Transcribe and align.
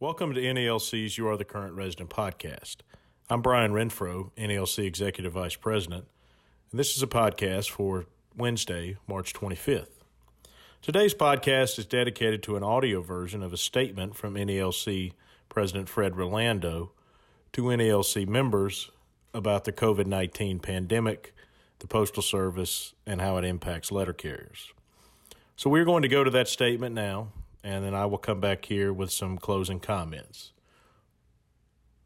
Welcome 0.00 0.32
to 0.32 0.40
NALC's 0.40 1.18
You 1.18 1.28
Are 1.28 1.36
the 1.36 1.44
Current 1.44 1.74
Resident 1.74 2.08
podcast. 2.08 2.76
I'm 3.28 3.42
Brian 3.42 3.72
Renfro, 3.72 4.30
NALC 4.34 4.86
Executive 4.86 5.34
Vice 5.34 5.56
President, 5.56 6.06
and 6.70 6.80
this 6.80 6.96
is 6.96 7.02
a 7.02 7.06
podcast 7.06 7.68
for 7.68 8.06
Wednesday, 8.34 8.96
March 9.06 9.34
25th. 9.34 10.00
Today's 10.80 11.12
podcast 11.12 11.78
is 11.78 11.84
dedicated 11.84 12.42
to 12.44 12.56
an 12.56 12.62
audio 12.62 13.02
version 13.02 13.42
of 13.42 13.52
a 13.52 13.58
statement 13.58 14.16
from 14.16 14.36
NALC 14.36 15.12
President 15.50 15.86
Fred 15.90 16.16
Rolando 16.16 16.92
to 17.52 17.64
NALC 17.64 18.26
members 18.26 18.90
about 19.34 19.64
the 19.64 19.72
COVID 19.72 20.06
19 20.06 20.60
pandemic, 20.60 21.34
the 21.80 21.86
Postal 21.86 22.22
Service, 22.22 22.94
and 23.04 23.20
how 23.20 23.36
it 23.36 23.44
impacts 23.44 23.92
letter 23.92 24.14
carriers. 24.14 24.72
So 25.56 25.68
we're 25.68 25.84
going 25.84 26.00
to 26.00 26.08
go 26.08 26.24
to 26.24 26.30
that 26.30 26.48
statement 26.48 26.94
now, 26.94 27.32
and 27.62 27.84
then 27.84 27.94
I 27.94 28.06
will 28.06 28.18
come 28.18 28.40
back 28.40 28.64
here 28.64 28.92
with 28.92 29.12
some 29.12 29.38
closing 29.38 29.80
comments. 29.80 30.52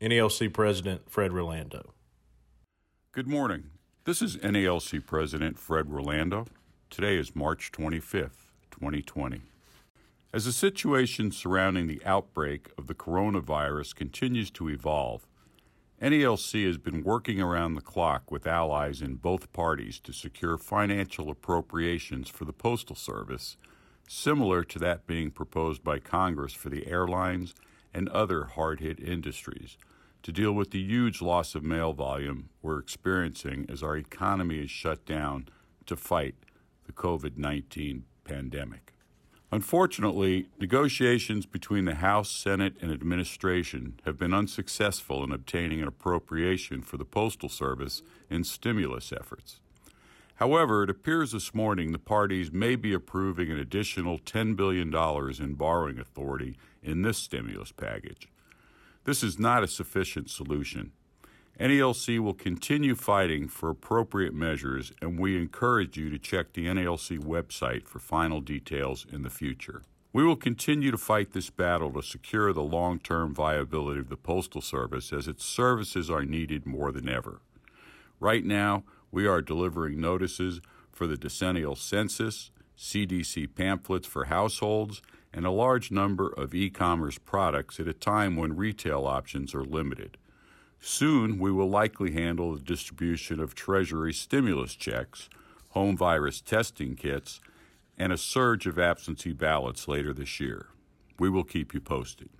NALC 0.01 0.53
President 0.53 1.11
Fred 1.11 1.33
Rolando. 1.33 1.95
Good 3.12 3.29
morning. 3.29 3.71
This 4.05 4.21
is 4.21 4.37
NALC 4.39 5.07
President 5.07 5.59
Fred 5.59 5.91
Rolando. 5.91 6.47
Today 6.91 7.17
is 7.17 7.35
March 7.35 7.71
25th, 7.73 8.51
2020. 8.71 9.43
As 10.33 10.47
the 10.47 10.53
situation 10.53 11.31
surrounding 11.31 11.87
the 11.87 12.03
outbreak 12.05 12.71
of 12.77 12.89
the 12.89 12.95
coronavirus 12.95 13.95
continues 13.95 14.50
to 14.50 14.69
evolve, 14.69 15.27
NALC 16.03 16.67
has 16.67 16.77
been 16.77 17.05
working 17.05 17.41
around 17.41 17.75
the 17.75 17.81
clock 17.81 18.33
with 18.33 18.47
allies 18.47 19.00
in 19.00 19.15
both 19.15 19.53
parties 19.53 20.00
to 20.00 20.12
secure 20.12 20.59
financial 20.59 21.31
appropriations 21.31 22.28
for 22.28 22.45
the 22.45 22.53
Postal 22.53 22.97
Service, 22.97 23.56
similar 24.08 24.64
to 24.64 24.78
that 24.78 25.06
being 25.06 25.30
proposed 25.30 25.83
by 25.83 25.98
Congress 25.98 26.52
for 26.52 26.69
the 26.69 26.86
airlines 26.86 27.55
and 27.92 28.08
other 28.08 28.44
hard 28.44 28.80
hit 28.80 28.98
industries, 29.00 29.77
to 30.22 30.33
deal 30.33 30.52
with 30.52 30.70
the 30.70 30.83
huge 30.83 31.20
loss 31.20 31.55
of 31.55 31.62
mail 31.62 31.92
volume 31.92 32.48
we're 32.62 32.78
experiencing 32.78 33.66
as 33.69 33.82
our 33.82 33.97
economy 33.97 34.60
is 34.60 34.70
shut 34.70 35.05
down 35.05 35.47
to 35.86 35.97
fight 35.97 36.34
the 36.86 36.92
COVID 36.92 37.36
19 37.36 38.05
pandemic. 38.25 38.94
Unfortunately, 39.52 40.48
negotiations 40.58 41.47
between 41.47 41.84
the 41.84 41.97
House, 41.97 42.30
Senate, 42.30 42.75
and 42.80 42.91
administration 42.91 44.00
have 44.05 44.19
been 44.19 44.34
unsuccessful 44.34 45.22
in 45.22 45.30
obtaining 45.30 45.80
an 45.80 45.86
appropriation 45.86 46.82
for 46.82 46.97
the 46.97 47.05
Postal 47.05 47.48
Service 47.48 48.02
in 48.28 48.42
stimulus 48.42 49.12
efforts. 49.12 49.60
However, 50.37 50.83
it 50.83 50.91
appears 50.91 51.33
this 51.33 51.55
morning 51.55 51.93
the 51.93 51.99
parties 51.99 52.53
may 52.53 52.75
be 52.75 52.93
approving 52.93 53.51
an 53.51 53.59
additional 53.59 54.19
$10 54.19 54.57
billion 54.57 54.93
in 55.41 55.55
borrowing 55.55 55.99
authority 55.99 56.57
in 56.83 57.03
this 57.03 57.19
stimulus 57.19 57.73
package. 57.73 58.29
This 59.05 59.23
is 59.23 59.39
not 59.39 59.62
a 59.62 59.69
sufficient 59.69 60.31
solution. 60.31 60.93
NALC 61.61 62.19
will 62.19 62.35
continue 62.35 62.97
fighting 62.97 63.47
for 63.47 63.71
appropriate 63.71 64.35
measures, 64.35 64.93
and 65.01 65.21
we 65.21 65.37
encourage 65.37 65.97
you 65.97 66.11
to 66.11 66.19
check 66.19 66.53
the 66.53 66.67
NALC 66.67 67.19
website 67.19 67.87
for 67.87 68.01
final 68.01 68.41
details 68.41 69.07
in 69.12 69.23
the 69.23 69.31
future. 69.31 69.83
We 70.12 70.25
will 70.25 70.37
continue 70.37 70.91
to 70.91 70.99
fight 70.99 71.33
this 71.33 71.51
battle 71.51 71.93
to 71.93 72.03
secure 72.03 72.53
the 72.53 72.62
long 72.62 72.99
term 72.99 73.35
viability 73.35 74.01
of 74.01 74.09
the 74.09 74.17
Postal 74.17 74.61
Service 74.61 75.12
as 75.12 75.29
its 75.29 75.45
services 75.45 76.11
are 76.11 76.25
needed 76.25 76.67
more 76.67 76.91
than 76.91 77.09
ever. 77.09 77.41
Right 78.19 78.44
now, 78.44 78.83
we 79.14 79.28
are 79.28 79.41
delivering 79.41 80.00
notices 80.00 80.60
for 80.91 81.06
the 81.06 81.16
decennial 81.16 81.76
census, 81.76 82.50
CDC 82.76 83.54
pamphlets 83.54 84.08
for 84.08 84.25
households, 84.25 85.00
and 85.32 85.47
a 85.47 85.52
large 85.52 85.92
number 85.92 86.28
of 86.28 86.52
e 86.52 86.69
commerce 86.69 87.16
products 87.16 87.78
at 87.78 87.86
a 87.86 87.92
time 87.94 88.36
when 88.36 88.56
retail 88.56 89.06
options 89.06 89.54
are 89.54 89.64
limited. 89.64 90.16
Soon, 90.80 91.38
we 91.38 91.52
will 91.52 91.70
likely 91.70 92.10
handle 92.10 92.54
the 92.54 92.60
distribution 92.60 93.38
of 93.38 93.54
Treasury 93.54 94.12
stimulus 94.12 94.75
checks, 94.75 95.31
home 95.70 95.96
virus 95.96 96.41
testing 96.41 96.96
kits, 96.96 97.41
and 97.96 98.12
a 98.12 98.19
surge 98.19 98.66
of 98.66 98.81
absentee 98.81 99.32
ballots 99.32 99.86
later 99.86 100.12
this 100.12 100.41
year. 100.41 100.66
We 101.20 101.31
will 101.31 101.44
keep 101.44 101.72
you 101.72 101.81
posted. 101.81 102.31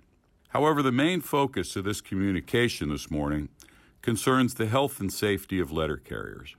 However, 0.49 0.81
the 0.81 0.91
main 0.91 1.21
focus 1.21 1.77
of 1.77 1.85
this 1.85 2.01
communication 2.01 2.89
this 2.89 3.09
morning 3.09 3.47
concerns 4.01 4.55
the 4.55 4.67
health 4.67 4.99
and 4.99 5.11
safety 5.11 5.57
of 5.59 5.71
letter 5.71 5.97
carriers. 5.97 6.55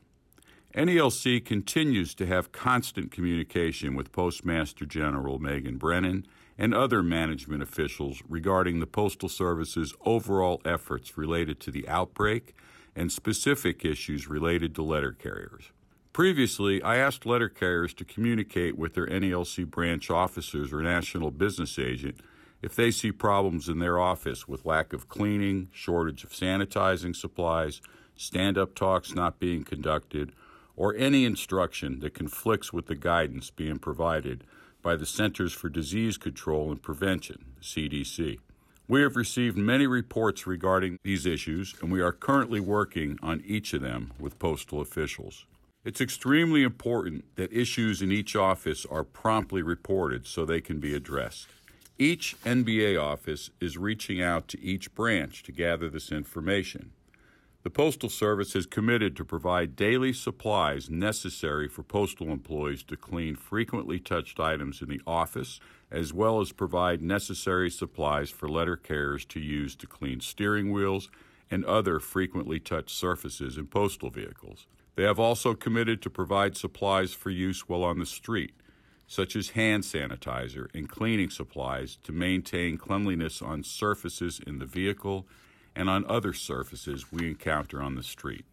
NALC 0.77 1.43
continues 1.43 2.15
to 2.17 2.27
have 2.27 2.53
constant 2.53 3.11
communication 3.11 3.95
with 3.95 4.13
Postmaster 4.13 4.85
General 4.85 5.39
Megan 5.39 5.79
Brennan 5.79 6.27
and 6.59 6.75
other 6.75 7.03
management 7.03 7.63
officials 7.63 8.23
regarding 8.29 8.79
the 8.79 8.87
Postal 8.87 9.31
Service's 9.31 9.95
overall 10.05 10.61
efforts 10.67 11.17
related 11.17 11.61
to 11.61 11.71
the 11.71 11.89
outbreak 11.89 12.55
and 12.95 13.11
specific 13.11 13.87
issues 13.87 14.29
related 14.29 14.75
to 14.75 14.83
letter 14.83 15.13
carriers. 15.13 15.71
Previously, 16.13 16.83
I 16.83 16.97
asked 16.97 17.25
letter 17.25 17.49
carriers 17.49 17.95
to 17.95 18.05
communicate 18.05 18.77
with 18.77 18.93
their 18.93 19.07
NALC 19.07 19.71
branch 19.71 20.11
officers 20.11 20.75
or 20.75 20.83
national 20.83 21.31
business 21.31 21.79
agent 21.79 22.21
if 22.61 22.77
they 22.77 22.91
see 22.91 23.13
problems 23.13 23.71
in 23.71 23.79
their 23.79 23.99
office 23.99 24.47
with 24.47 24.67
lack 24.67 24.93
of 24.93 25.09
cleaning, 25.09 25.69
shortage 25.73 26.23
of 26.23 26.33
sanitizing 26.33 27.17
supplies, 27.17 27.81
stand 28.15 28.59
up 28.59 28.75
talks 28.75 29.15
not 29.15 29.39
being 29.39 29.65
conducted, 29.65 30.33
or 30.77 30.95
any 30.95 31.25
instruction 31.25 32.01
that 32.01 32.15
conflicts 32.15 32.73
with 32.73 32.87
the 32.87 32.95
guidance 32.95 33.51
being 33.51 33.79
provided 33.79 34.45
by 34.83 34.95
the 34.95 35.07
Centers 35.07 35.53
for 35.53 35.69
Disease 35.69 36.17
Control 36.19 36.71
and 36.71 36.83
Prevention, 36.83 37.47
CDC. 37.61 38.39
We 38.89 39.01
have 39.01 39.17
received 39.17 39.57
many 39.57 39.87
reports 39.89 40.47
regarding 40.47 40.99
these 41.03 41.27
issues, 41.27 41.75
and 41.83 41.91
we 41.91 42.01
are 42.01 42.13
currently 42.13 42.61
working 42.61 43.19
on 43.21 43.43
each 43.45 43.73
of 43.73 43.81
them 43.81 44.13
with 44.21 44.39
postal 44.39 44.81
officials. 44.81 45.47
It's 45.85 46.01
extremely 46.01 46.63
important 46.63 47.25
that 47.37 47.53
issues 47.53 48.03
in 48.03 48.13
each 48.13 48.37
office 48.37 48.87
are 48.87 49.03
promptly 49.03 49.63
reported 49.63 50.27
so 50.27 50.45
they 50.45 50.61
can 50.61 50.79
be 50.79 50.95
addressed. 50.95 51.49
Each 51.99 52.37
NBA 52.45 53.01
office 53.01 53.51
is 53.61 53.79
reaching 53.79 54.21
out 54.21 54.49
to 54.49 54.61
each 54.61 54.95
branch 54.95 55.43
to 55.45 55.53
gather 55.53 55.89
this 55.89 56.13
information. 56.13 56.91
The 57.66 57.71
Postal 57.71 58.09
Service 58.09 58.54
is 58.54 58.65
committed 58.65 59.16
to 59.16 59.25
provide 59.25 59.75
daily 59.75 60.12
supplies 60.12 60.88
necessary 60.88 61.66
for 61.66 61.82
postal 61.82 62.28
employees 62.28 62.84
to 62.84 62.97
clean 62.97 63.34
frequently 63.34 63.99
touched 63.99 64.38
items 64.38 64.81
in 64.81 64.88
the 64.88 65.00
office, 65.04 65.59
as 65.91 66.12
well 66.12 66.41
as 66.41 66.53
provide 66.53 67.03
necessary 67.03 67.69
supplies 67.69 68.31
for 68.31 68.49
letter 68.49 68.77
carriers 68.77 69.25
to 69.25 69.41
use 69.41 69.75
to 69.75 69.88
clean 69.88 70.21
steering 70.21 70.71
wheels 70.71 71.10
and 71.50 71.65
other 71.65 71.99
frequently 71.99 72.60
touched 72.60 72.91
surfaces 72.91 73.59
in 73.59 73.66
postal 73.66 74.10
vehicles. 74.10 74.69
They 74.94 75.03
have 75.03 75.19
also 75.19 75.54
committed 75.54 76.00
to 76.03 76.09
provide 76.09 76.56
supplies 76.56 77.15
for 77.15 77.31
use 77.31 77.69
while 77.69 77.83
on 77.83 77.98
the 77.98 78.06
street, 78.06 78.54
such 79.09 79.34
as 79.34 79.50
hand 79.50 79.83
sanitizer 79.83 80.69
and 80.72 80.88
cleaning 80.88 81.31
supplies 81.31 81.98
to 82.04 82.12
maintain 82.12 82.78
cleanliness 82.78 83.43
on 83.43 83.65
surfaces 83.65 84.41
in 84.47 84.60
the 84.60 84.66
vehicle 84.66 85.27
and 85.77 85.89
on 85.91 86.07
other 86.09 86.33
surfaces 86.33 87.13
we 87.13 87.29
encounter 87.29 87.83
on 87.83 87.95
the 87.95 88.03
street. 88.03 88.47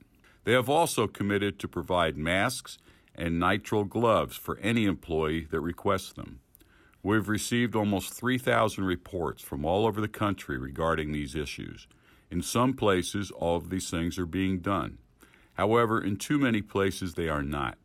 They 0.44 0.52
have 0.52 0.70
also 0.70 1.08
committed 1.08 1.58
to 1.60 1.68
provide 1.68 2.18
masks 2.18 2.78
and 3.16 3.42
nitrile 3.42 3.88
gloves 3.88 4.36
for 4.36 4.58
any 4.58 4.86
employee 4.86 5.48
that 5.50 5.62
requests 5.62 6.14
them. 6.14 6.40
We've 7.02 7.28
received 7.28 7.76
almost 7.76 8.14
3,000 8.14 8.84
reports 8.84 9.42
from 9.42 9.66
all 9.66 9.86
over 9.86 10.02
the 10.02 10.08
country 10.08 10.58
regarding 10.58 11.12
these 11.12 11.36
issues. 11.36 11.88
In 12.30 12.42
some 12.42 12.74
places, 12.74 13.32
all 13.32 13.58
of 13.58 13.70
these 13.70 13.90
things 13.90 14.18
are 14.20 14.26
being 14.26 14.60
done. 14.60 14.98
However, 15.54 16.02
in 16.02 16.18
too 16.18 16.38
many 16.38 16.62
places, 16.62 17.14
they 17.14 17.30
are 17.30 17.44
not. 17.44 17.78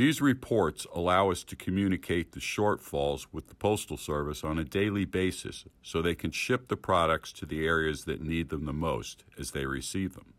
These 0.00 0.22
reports 0.22 0.86
allow 0.94 1.30
us 1.30 1.44
to 1.44 1.54
communicate 1.54 2.32
the 2.32 2.40
shortfalls 2.40 3.26
with 3.32 3.48
the 3.48 3.54
Postal 3.54 3.98
Service 3.98 4.42
on 4.42 4.58
a 4.58 4.64
daily 4.64 5.04
basis 5.04 5.66
so 5.82 6.00
they 6.00 6.14
can 6.14 6.30
ship 6.30 6.68
the 6.68 6.76
products 6.78 7.34
to 7.34 7.44
the 7.44 7.66
areas 7.66 8.06
that 8.06 8.22
need 8.22 8.48
them 8.48 8.64
the 8.64 8.72
most 8.72 9.24
as 9.38 9.50
they 9.50 9.66
receive 9.66 10.14
them. 10.14 10.32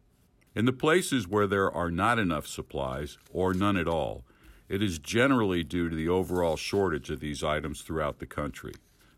In 0.55 0.65
the 0.65 0.73
places 0.73 1.27
where 1.27 1.45
there 1.45 1.71
are 1.71 1.91
not 1.91 2.17
enough 2.17 2.47
supplies, 2.47 3.19
or 3.31 3.53
none 3.53 3.77
at 3.77 3.87
all, 3.87 4.23
it 4.67 4.81
is 4.81 4.97
generally 4.97 5.63
due 5.63 5.89
to 5.89 5.95
the 5.95 6.09
overall 6.09 6.57
shortage 6.57 7.11
of 7.11 7.19
these 7.19 7.43
items 7.43 7.83
throughout 7.83 8.17
the 8.17 8.25
country. 8.25 8.73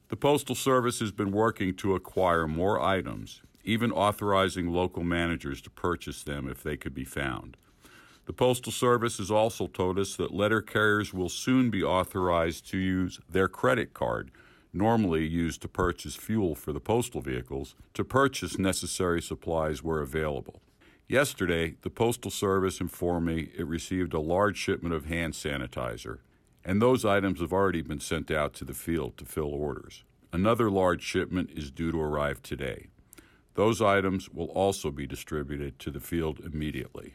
The 0.09 0.17
Postal 0.17 0.55
Service 0.55 0.99
has 0.99 1.13
been 1.13 1.31
working 1.31 1.73
to 1.75 1.95
acquire 1.95 2.49
more 2.49 2.81
items, 2.81 3.41
even 3.63 3.93
authorizing 3.93 4.73
local 4.73 5.03
managers 5.05 5.61
to 5.61 5.69
purchase 5.69 6.21
them 6.21 6.49
if 6.49 6.61
they 6.61 6.75
could 6.75 6.93
be 6.93 7.05
found. 7.05 7.55
The 8.25 8.33
Postal 8.33 8.71
Service 8.71 9.17
has 9.17 9.29
also 9.29 9.67
told 9.67 9.99
us 9.99 10.15
that 10.15 10.33
letter 10.33 10.61
carriers 10.61 11.13
will 11.13 11.27
soon 11.27 11.69
be 11.69 11.83
authorized 11.83 12.65
to 12.71 12.77
use 12.77 13.19
their 13.29 13.49
credit 13.49 13.93
card, 13.93 14.31
normally 14.71 15.27
used 15.27 15.61
to 15.61 15.67
purchase 15.67 16.15
fuel 16.15 16.55
for 16.55 16.71
the 16.71 16.79
postal 16.79 17.19
vehicles, 17.19 17.75
to 17.93 18.05
purchase 18.05 18.57
necessary 18.57 19.21
supplies 19.21 19.83
where 19.83 19.99
available. 19.99 20.61
Yesterday, 21.09 21.75
the 21.81 21.89
Postal 21.89 22.31
Service 22.31 22.79
informed 22.79 23.27
me 23.27 23.49
it 23.57 23.67
received 23.67 24.13
a 24.13 24.21
large 24.21 24.57
shipment 24.57 24.95
of 24.95 25.05
hand 25.05 25.33
sanitizer, 25.33 26.19
and 26.63 26.81
those 26.81 27.03
items 27.03 27.41
have 27.41 27.51
already 27.51 27.81
been 27.81 27.99
sent 27.99 28.31
out 28.31 28.53
to 28.53 28.63
the 28.63 28.73
field 28.73 29.17
to 29.17 29.25
fill 29.25 29.53
orders. 29.53 30.05
another 30.33 30.69
large 30.71 31.03
shipment 31.03 31.51
is 31.51 31.69
due 31.69 31.91
to 31.91 32.01
arrive 32.01 32.41
today. 32.41 32.87
Those 33.53 33.81
items 33.81 34.29
will 34.29 34.47
also 34.47 34.89
be 34.89 35.05
distributed 35.05 35.77
to 35.79 35.91
the 35.91 35.99
field 35.99 36.39
immediately. 36.39 37.13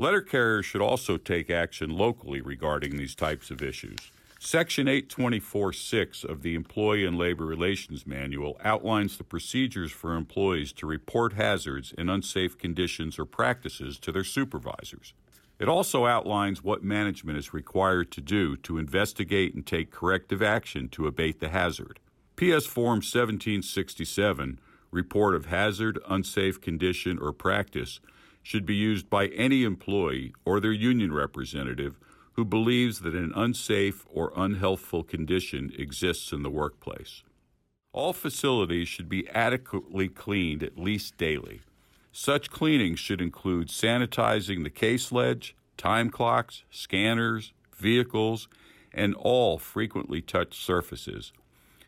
Letter 0.00 0.20
carriers 0.20 0.64
should 0.64 0.80
also 0.80 1.16
take 1.16 1.50
action 1.50 1.90
locally 1.90 2.40
regarding 2.40 2.96
these 2.96 3.16
types 3.16 3.50
of 3.50 3.60
issues. 3.60 3.98
Section 4.38 4.86
824.6 4.86 6.22
of 6.22 6.42
the 6.42 6.54
Employee 6.54 7.04
and 7.04 7.18
Labor 7.18 7.44
Relations 7.44 8.06
Manual 8.06 8.56
outlines 8.62 9.18
the 9.18 9.24
procedures 9.24 9.90
for 9.90 10.14
employees 10.14 10.72
to 10.74 10.86
report 10.86 11.32
hazards 11.32 11.92
and 11.98 12.08
unsafe 12.08 12.56
conditions 12.56 13.18
or 13.18 13.24
practices 13.24 13.98
to 13.98 14.12
their 14.12 14.22
supervisors. 14.22 15.14
It 15.58 15.68
also 15.68 16.06
outlines 16.06 16.62
what 16.62 16.84
management 16.84 17.36
is 17.36 17.52
required 17.52 18.12
to 18.12 18.20
do 18.20 18.56
to 18.58 18.78
investigate 18.78 19.52
and 19.56 19.66
take 19.66 19.90
corrective 19.90 20.40
action 20.40 20.88
to 20.90 21.08
abate 21.08 21.40
the 21.40 21.48
hazard. 21.48 21.98
PS 22.36 22.66
Form 22.66 22.98
1767, 22.98 24.60
Report 24.92 25.34
of 25.34 25.46
Hazard, 25.46 25.98
Unsafe 26.08 26.60
Condition, 26.60 27.18
or 27.18 27.32
Practice, 27.32 27.98
should 28.48 28.64
be 28.64 28.74
used 28.74 29.10
by 29.10 29.26
any 29.26 29.62
employee 29.62 30.32
or 30.42 30.58
their 30.58 30.72
union 30.72 31.12
representative 31.12 31.98
who 32.32 32.46
believes 32.46 33.00
that 33.00 33.14
an 33.14 33.30
unsafe 33.36 34.06
or 34.10 34.30
unhealthful 34.30 35.06
condition 35.06 35.70
exists 35.78 36.32
in 36.32 36.42
the 36.42 36.48
workplace. 36.48 37.22
All 37.92 38.14
facilities 38.14 38.88
should 38.88 39.06
be 39.06 39.28
adequately 39.28 40.08
cleaned 40.08 40.62
at 40.62 40.78
least 40.78 41.18
daily. 41.18 41.60
Such 42.10 42.48
cleaning 42.48 42.94
should 42.94 43.20
include 43.20 43.68
sanitizing 43.68 44.62
the 44.64 44.70
case 44.70 45.12
ledge, 45.12 45.54
time 45.76 46.08
clocks, 46.08 46.62
scanners, 46.70 47.52
vehicles, 47.76 48.48
and 48.94 49.14
all 49.14 49.58
frequently 49.58 50.22
touched 50.22 50.54
surfaces. 50.54 51.34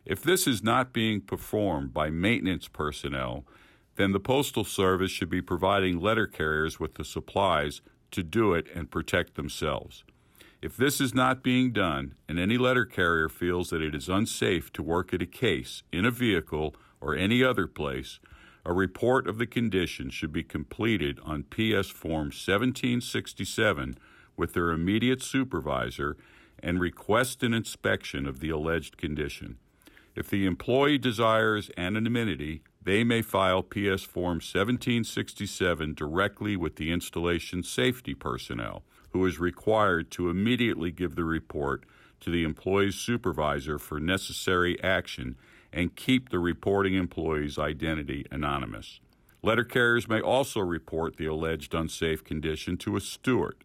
If 0.05 0.23
this 0.23 0.47
is 0.47 0.63
not 0.63 0.93
being 0.93 1.23
performed 1.23 1.95
by 1.95 2.11
maintenance 2.11 2.69
personnel, 2.69 3.47
then 4.01 4.13
the 4.13 4.19
Postal 4.21 4.65
Service 4.65 5.11
should 5.11 5.29
be 5.29 5.43
providing 5.43 6.01
letter 6.01 6.27
carriers 6.27 6.81
with 6.81 6.95
the 6.95 7.05
supplies 7.05 7.83
to 8.11 8.23
do 8.23 8.55
it 8.55 8.67
and 8.75 8.91
protect 8.91 9.35
themselves. 9.35 10.05
If 10.63 10.75
this 10.75 11.03
is 11.03 11.15
not 11.15 11.43
being 11.43 11.71
done, 11.71 12.15
and 12.27 12.39
any 12.39 12.57
letter 12.57 12.87
carrier 12.87 13.29
feels 13.29 13.69
that 13.69 13.83
it 13.83 13.95
is 13.95 14.09
unsafe 14.09 14.73
to 14.73 14.83
work 14.83 15.13
at 15.13 15.21
a 15.21 15.27
case, 15.27 15.83
in 15.93 16.07
a 16.07 16.11
vehicle, 16.11 16.75
or 16.99 17.15
any 17.15 17.45
other 17.45 17.67
place, 17.67 18.21
a 18.65 18.73
report 18.73 19.29
of 19.29 19.37
the 19.37 19.47
condition 19.47 20.09
should 20.09 20.33
be 20.33 20.45
completed 20.45 21.19
on 21.23 21.45
PS 21.45 21.91
Form 21.91 22.29
1767 22.29 23.99
with 24.35 24.55
their 24.55 24.71
immediate 24.71 25.23
supervisor 25.23 26.17
and 26.63 26.81
request 26.81 27.43
an 27.43 27.53
inspection 27.53 28.27
of 28.27 28.41
the 28.41 28.49
alleged 28.49 28.97
condition. 28.97 29.59
If 30.15 30.29
the 30.31 30.47
employee 30.47 30.99
desires 30.99 31.71
anonymity, 31.77 32.63
they 32.83 33.05
may 33.05 33.23
file 33.23 33.63
PS 33.63 34.05
Form 34.05 34.37
1767 34.37 35.95
directly 35.95 36.57
with 36.57 36.77
the 36.77 36.91
installation 36.91 37.63
safety 37.63 38.15
personnel 38.15 38.83
who 39.11 39.27
is 39.27 39.39
required 39.39 40.11
to 40.13 40.31
immediately 40.31 40.91
give 40.91 41.15
the 41.15 41.25
report 41.25 41.85
to 42.21 42.31
the 42.31 42.45
employee's 42.45 42.95
supervisor 42.95 43.79
for 43.79 43.99
necessary 43.99 44.81
action 44.83 45.37
and 45.73 45.97
keep 45.97 46.31
the 46.31 46.39
reporting 46.39 46.95
employee's 46.95 47.59
identity 47.59 48.27
anonymous. 48.31 49.01
Letter 49.43 49.65
carriers 49.65 50.09
may 50.09 50.21
also 50.21 50.61
report 50.61 51.17
the 51.17 51.27
alleged 51.27 51.75
unsafe 51.75 52.23
condition 52.23 52.77
to 52.77 52.97
a 52.97 53.01
steward, 53.01 53.57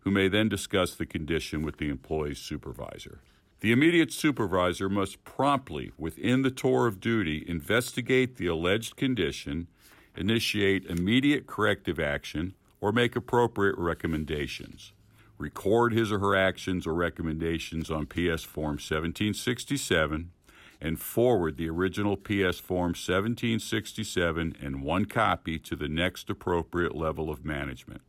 who 0.00 0.10
may 0.10 0.28
then 0.28 0.48
discuss 0.48 0.94
the 0.94 1.06
condition 1.06 1.62
with 1.62 1.78
the 1.78 1.88
employee's 1.88 2.38
supervisor. 2.38 3.20
The 3.64 3.72
immediate 3.72 4.12
supervisor 4.12 4.90
must 4.90 5.24
promptly, 5.24 5.90
within 5.96 6.42
the 6.42 6.50
tour 6.50 6.86
of 6.86 7.00
duty, 7.00 7.42
investigate 7.48 8.36
the 8.36 8.46
alleged 8.46 8.96
condition, 8.96 9.68
initiate 10.14 10.84
immediate 10.84 11.46
corrective 11.46 11.98
action, 11.98 12.52
or 12.82 12.92
make 12.92 13.16
appropriate 13.16 13.78
recommendations. 13.78 14.92
Record 15.38 15.94
his 15.94 16.12
or 16.12 16.18
her 16.18 16.36
actions 16.36 16.86
or 16.86 16.92
recommendations 16.92 17.90
on 17.90 18.04
PS 18.04 18.44
Form 18.44 18.76
1767 18.76 20.30
and 20.78 21.00
forward 21.00 21.56
the 21.56 21.70
original 21.70 22.18
PS 22.18 22.58
Form 22.58 22.92
1767 22.92 24.56
and 24.60 24.82
one 24.82 25.06
copy 25.06 25.58
to 25.60 25.74
the 25.74 25.88
next 25.88 26.28
appropriate 26.28 26.94
level 26.94 27.30
of 27.30 27.46
management. 27.46 28.02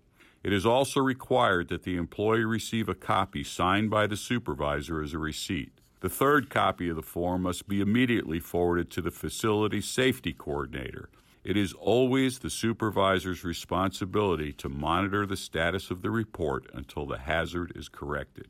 It 0.46 0.54
is 0.54 0.66
also 0.66 1.02
required 1.02 1.68
that 1.68 1.84
the 1.84 1.98
employee 1.98 2.46
receive 2.46 2.88
a 2.88 2.96
copy 2.96 3.44
signed 3.44 3.90
by 3.90 4.08
the 4.08 4.16
supervisor 4.16 5.02
as 5.02 5.14
a 5.14 5.20
receipt. 5.20 5.74
The 6.00 6.10
third 6.10 6.50
copy 6.50 6.88
of 6.88 6.96
the 6.96 7.02
form 7.02 7.42
must 7.42 7.68
be 7.68 7.82
immediately 7.82 8.40
forwarded 8.40 8.90
to 8.92 9.02
the 9.02 9.12
facility 9.12 9.82
safety 9.82 10.32
coordinator 10.32 11.10
it 11.46 11.56
is 11.56 11.74
always 11.74 12.40
the 12.40 12.50
supervisor's 12.50 13.44
responsibility 13.44 14.52
to 14.54 14.68
monitor 14.68 15.28
the 15.28 15.38
status 15.38 15.92
of 15.92 16.02
the 16.02 16.10
report 16.10 16.68
until 16.74 17.06
the 17.06 17.20
hazard 17.20 17.72
is 17.76 17.88
corrected. 17.88 18.48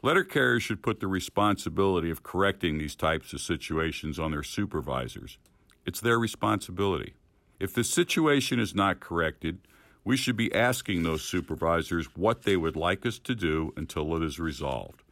Letter 0.00 0.22
carriers 0.22 0.62
should 0.62 0.80
put 0.80 1.00
the 1.00 1.08
responsibility 1.08 2.10
of 2.10 2.22
correcting 2.22 2.78
these 2.78 2.94
types 2.94 3.32
of 3.32 3.40
situations 3.40 4.20
on 4.20 4.30
their 4.30 4.44
supervisors. 4.44 5.38
It's 5.84 6.00
their 6.00 6.20
responsibility. 6.20 7.14
If 7.58 7.74
the 7.74 7.82
situation 7.82 8.60
is 8.60 8.76
not 8.76 9.00
corrected, 9.00 9.58
we 10.04 10.16
should 10.16 10.36
be 10.36 10.54
asking 10.54 11.02
those 11.02 11.22
supervisors 11.22 12.06
what 12.14 12.42
they 12.42 12.56
would 12.56 12.76
like 12.76 13.06
us 13.06 13.18
to 13.20 13.34
do 13.34 13.72
until 13.76 14.14
it 14.16 14.22
is 14.22 14.38
resolved. 14.38 15.02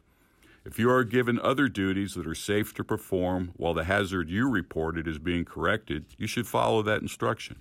If 0.65 0.79
you 0.79 0.89
are 0.91 1.03
given 1.03 1.39
other 1.39 1.67
duties 1.67 2.13
that 2.13 2.27
are 2.27 2.35
safe 2.35 2.73
to 2.75 2.83
perform 2.83 3.51
while 3.57 3.73
the 3.73 3.83
hazard 3.83 4.29
you 4.29 4.49
reported 4.49 5.07
is 5.07 5.19
being 5.19 5.43
corrected, 5.43 6.05
you 6.17 6.27
should 6.27 6.47
follow 6.47 6.81
that 6.83 7.01
instruction. 7.01 7.57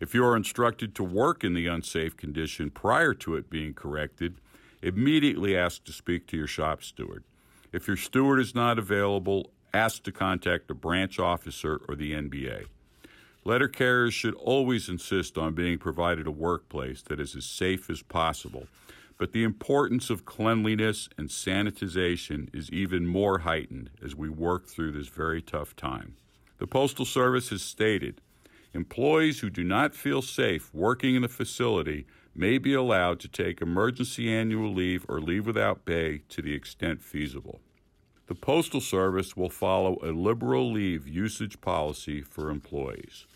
If 0.00 0.14
you 0.14 0.24
are 0.24 0.36
instructed 0.36 0.94
to 0.94 1.04
work 1.04 1.42
in 1.42 1.54
the 1.54 1.66
unsafe 1.66 2.16
condition 2.16 2.70
prior 2.70 3.14
to 3.14 3.34
it 3.36 3.50
being 3.50 3.74
corrected, 3.74 4.40
immediately 4.82 5.56
ask 5.56 5.84
to 5.84 5.92
speak 5.92 6.26
to 6.28 6.36
your 6.36 6.46
shop 6.46 6.82
steward. 6.82 7.24
If 7.72 7.88
your 7.88 7.96
steward 7.96 8.40
is 8.40 8.54
not 8.54 8.78
available, 8.78 9.50
ask 9.74 10.02
to 10.04 10.12
contact 10.12 10.70
a 10.70 10.74
branch 10.74 11.18
officer 11.18 11.80
or 11.88 11.94
the 11.94 12.12
NBA. 12.12 12.66
Letter 13.46 13.68
carriers 13.68 14.12
should 14.12 14.34
always 14.34 14.88
insist 14.88 15.38
on 15.38 15.54
being 15.54 15.78
provided 15.78 16.26
a 16.26 16.32
workplace 16.32 17.00
that 17.02 17.20
is 17.20 17.36
as 17.36 17.44
safe 17.44 17.88
as 17.88 18.02
possible 18.02 18.66
but 19.18 19.32
the 19.32 19.44
importance 19.44 20.10
of 20.10 20.24
cleanliness 20.24 21.08
and 21.16 21.28
sanitization 21.28 22.54
is 22.54 22.70
even 22.70 23.06
more 23.06 23.40
heightened 23.40 23.90
as 24.04 24.14
we 24.14 24.28
work 24.28 24.66
through 24.66 24.92
this 24.92 25.08
very 25.08 25.40
tough 25.40 25.74
time. 25.74 26.16
The 26.58 26.66
Postal 26.66 27.04
Service 27.04 27.50
has 27.50 27.62
stated 27.62 28.20
employees 28.74 29.40
who 29.40 29.48
do 29.48 29.64
not 29.64 29.94
feel 29.94 30.20
safe 30.20 30.72
working 30.74 31.14
in 31.14 31.22
the 31.22 31.28
facility 31.28 32.06
may 32.34 32.58
be 32.58 32.74
allowed 32.74 33.18
to 33.20 33.28
take 33.28 33.62
emergency 33.62 34.30
annual 34.30 34.72
leave 34.72 35.06
or 35.08 35.20
leave 35.20 35.46
without 35.46 35.86
pay 35.86 36.18
to 36.28 36.42
the 36.42 36.52
extent 36.52 37.02
feasible. 37.02 37.60
The 38.26 38.34
Postal 38.34 38.80
Service 38.82 39.36
will 39.36 39.48
follow 39.48 39.98
a 40.02 40.12
liberal 40.12 40.70
leave 40.70 41.08
usage 41.08 41.60
policy 41.60 42.20
for 42.20 42.50
employees. 42.50 43.26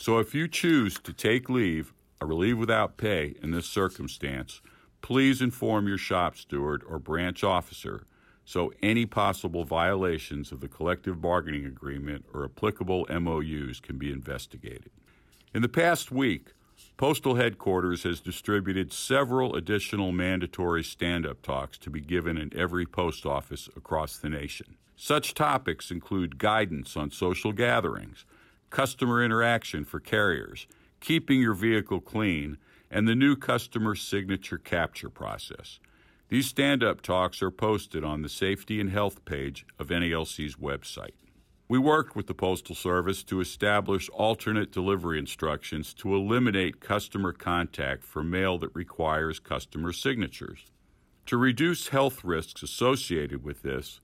So 0.00 0.20
if 0.20 0.32
you 0.32 0.46
choose 0.46 0.96
to 1.00 1.12
take 1.12 1.50
leave 1.50 1.92
or 2.20 2.32
leave 2.32 2.56
without 2.56 2.98
pay 2.98 3.34
in 3.42 3.50
this 3.50 3.66
circumstance, 3.66 4.60
please 5.02 5.42
inform 5.42 5.88
your 5.88 5.98
shop 5.98 6.36
steward 6.36 6.84
or 6.88 7.00
branch 7.00 7.42
officer 7.42 8.06
so 8.44 8.72
any 8.80 9.06
possible 9.06 9.64
violations 9.64 10.52
of 10.52 10.60
the 10.60 10.68
collective 10.68 11.20
bargaining 11.20 11.66
agreement 11.66 12.26
or 12.32 12.44
applicable 12.44 13.08
MOUs 13.10 13.80
can 13.80 13.98
be 13.98 14.12
investigated. 14.12 14.92
In 15.52 15.62
the 15.62 15.68
past 15.68 16.12
week, 16.12 16.52
Postal 16.96 17.34
Headquarters 17.34 18.04
has 18.04 18.20
distributed 18.20 18.92
several 18.92 19.56
additional 19.56 20.12
mandatory 20.12 20.84
stand 20.84 21.26
up 21.26 21.42
talks 21.42 21.76
to 21.78 21.90
be 21.90 22.00
given 22.00 22.38
in 22.38 22.56
every 22.56 22.86
post 22.86 23.26
office 23.26 23.68
across 23.76 24.16
the 24.16 24.28
nation. 24.28 24.76
Such 24.94 25.34
topics 25.34 25.90
include 25.90 26.38
guidance 26.38 26.96
on 26.96 27.10
social 27.10 27.52
gatherings, 27.52 28.24
customer 28.70 29.22
interaction 29.22 29.84
for 29.84 30.00
carriers, 30.00 30.66
keeping 31.00 31.40
your 31.40 31.54
vehicle 31.54 32.00
clean, 32.00 32.58
and 32.90 33.06
the 33.06 33.14
new 33.14 33.36
customer 33.36 33.94
signature 33.94 34.58
capture 34.58 35.10
process. 35.10 35.78
These 36.28 36.46
stand 36.46 36.82
up 36.82 37.00
talks 37.00 37.42
are 37.42 37.50
posted 37.50 38.04
on 38.04 38.22
the 38.22 38.28
safety 38.28 38.80
and 38.80 38.90
health 38.90 39.24
page 39.24 39.64
of 39.78 39.88
NALC's 39.88 40.56
website. 40.56 41.14
We 41.70 41.78
worked 41.78 42.16
with 42.16 42.26
the 42.26 42.34
Postal 42.34 42.74
Service 42.74 43.22
to 43.24 43.40
establish 43.40 44.08
alternate 44.10 44.72
delivery 44.72 45.18
instructions 45.18 45.92
to 45.94 46.14
eliminate 46.14 46.80
customer 46.80 47.32
contact 47.32 48.04
for 48.04 48.22
mail 48.22 48.56
that 48.58 48.74
requires 48.74 49.38
customer 49.38 49.92
signatures. 49.92 50.64
To 51.26 51.36
reduce 51.36 51.88
health 51.88 52.24
risks 52.24 52.62
associated 52.62 53.44
with 53.44 53.60
this, 53.60 54.00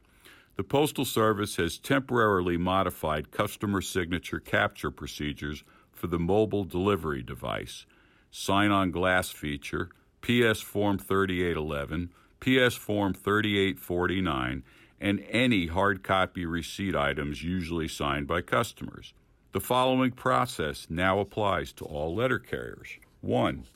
the 0.57 0.65
Postal 0.65 1.05
Service 1.05 1.57
has 1.57 1.79
temporarily 1.79 2.57
modified 2.57 3.31
customer 3.31 3.81
signature 3.81 4.39
capture 4.39 4.91
procedures 4.91 5.65
for 5.93 6.07
the 6.07 6.19
mobile 6.19 6.65
delivery 6.65 7.23
device 7.23 7.87
sign 8.31 8.73
on 8.73 8.91
glass 8.91 9.31
feature, 9.31 9.91
PS 10.21 10.61
Form 10.61 10.99
3811, 10.99 12.11
PS 12.41 12.75
Form 12.75 13.15
3849, 13.15 14.65
and 15.01 15.25
any 15.31 15.69
hard 15.69 16.03
copy 16.03 16.45
receipt 16.45 16.97
items 16.97 17.45
usually 17.45 17.87
signed 17.87 18.27
by 18.27 18.41
customers. 18.41 19.15
The 19.53 19.61
following 19.61 20.11
process 20.11 20.89
now 20.91 21.21
applies 21.21 21.73
to 21.75 21.85
all 21.85 22.13
letter 22.13 22.41
carriers. 22.41 22.99
1. 23.21 23.67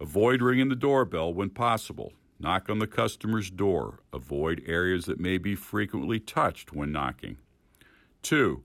Avoid 0.00 0.42
ringing 0.42 0.68
the 0.68 0.74
doorbell 0.74 1.32
when 1.32 1.50
possible. 1.50 2.12
Knock 2.38 2.68
on 2.68 2.78
the 2.78 2.86
customer's 2.86 3.50
door. 3.50 4.00
Avoid 4.12 4.62
areas 4.66 5.06
that 5.06 5.18
may 5.18 5.38
be 5.38 5.54
frequently 5.54 6.20
touched 6.20 6.72
when 6.72 6.92
knocking. 6.92 7.38
2. 8.22 8.62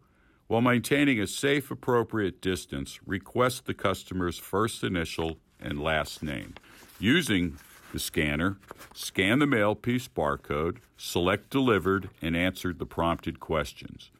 While 0.47 0.61
maintaining 0.61 1.19
a 1.19 1.27
safe, 1.27 1.71
appropriate 1.71 2.41
distance, 2.41 2.99
request 3.05 3.65
the 3.65 3.73
customer's 3.73 4.37
first 4.37 4.83
initial 4.83 5.37
and 5.59 5.81
last 5.81 6.21
name. 6.21 6.55
Using 6.99 7.57
the 7.93 7.99
scanner, 7.99 8.57
scan 8.93 9.39
the 9.39 9.47
mail 9.47 9.75
piece 9.75 10.09
barcode, 10.09 10.77
select 10.97 11.49
delivered, 11.49 12.09
and 12.21 12.35
answer 12.35 12.73
the 12.73 12.85
prompted 12.85 13.39
questions. 13.39 14.11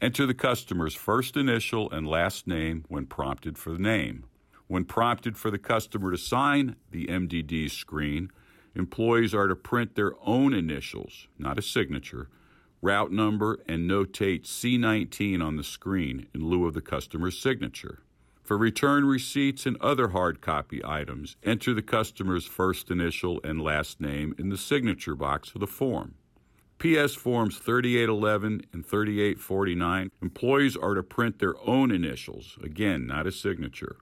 Enter 0.00 0.26
the 0.26 0.34
customer's 0.34 0.94
first 0.94 1.36
initial 1.36 1.90
and 1.90 2.06
last 2.06 2.46
name 2.46 2.84
when 2.88 3.06
prompted 3.06 3.58
for 3.58 3.72
the 3.72 3.78
name. 3.78 4.24
When 4.66 4.84
prompted 4.84 5.36
for 5.36 5.50
the 5.50 5.58
customer 5.58 6.10
to 6.10 6.18
sign 6.18 6.76
the 6.90 7.06
MDD 7.06 7.70
screen, 7.70 8.30
employees 8.78 9.34
are 9.34 9.48
to 9.48 9.56
print 9.56 9.94
their 9.94 10.12
own 10.24 10.54
initials, 10.54 11.26
not 11.38 11.58
a 11.58 11.62
signature, 11.62 12.28
route 12.80 13.10
number, 13.10 13.58
and 13.68 13.90
notate 13.90 14.44
C19 14.44 15.42
on 15.42 15.56
the 15.56 15.64
screen 15.64 16.28
in 16.32 16.48
lieu 16.48 16.66
of 16.66 16.74
the 16.74 16.80
customer's 16.80 17.38
signature. 17.38 18.00
For 18.42 18.56
return 18.56 19.04
receipts 19.04 19.66
and 19.66 19.76
other 19.80 20.08
hard 20.08 20.40
copy 20.40 20.82
items, 20.84 21.36
enter 21.42 21.74
the 21.74 21.82
customer's 21.82 22.46
first 22.46 22.90
initial 22.90 23.40
and 23.44 23.60
last 23.60 24.00
name 24.00 24.34
in 24.38 24.48
the 24.48 24.56
signature 24.56 25.14
box 25.14 25.52
of 25.54 25.60
the 25.60 25.66
form. 25.66 26.14
PS 26.78 27.14
Forms 27.14 27.58
3811 27.58 28.62
and 28.72 28.86
3849, 28.86 30.10
employees 30.22 30.76
are 30.76 30.94
to 30.94 31.02
print 31.02 31.40
their 31.40 31.54
own 31.66 31.90
initials, 31.90 32.56
again, 32.62 33.06
not 33.06 33.26
a 33.26 33.32
signature 33.32 33.96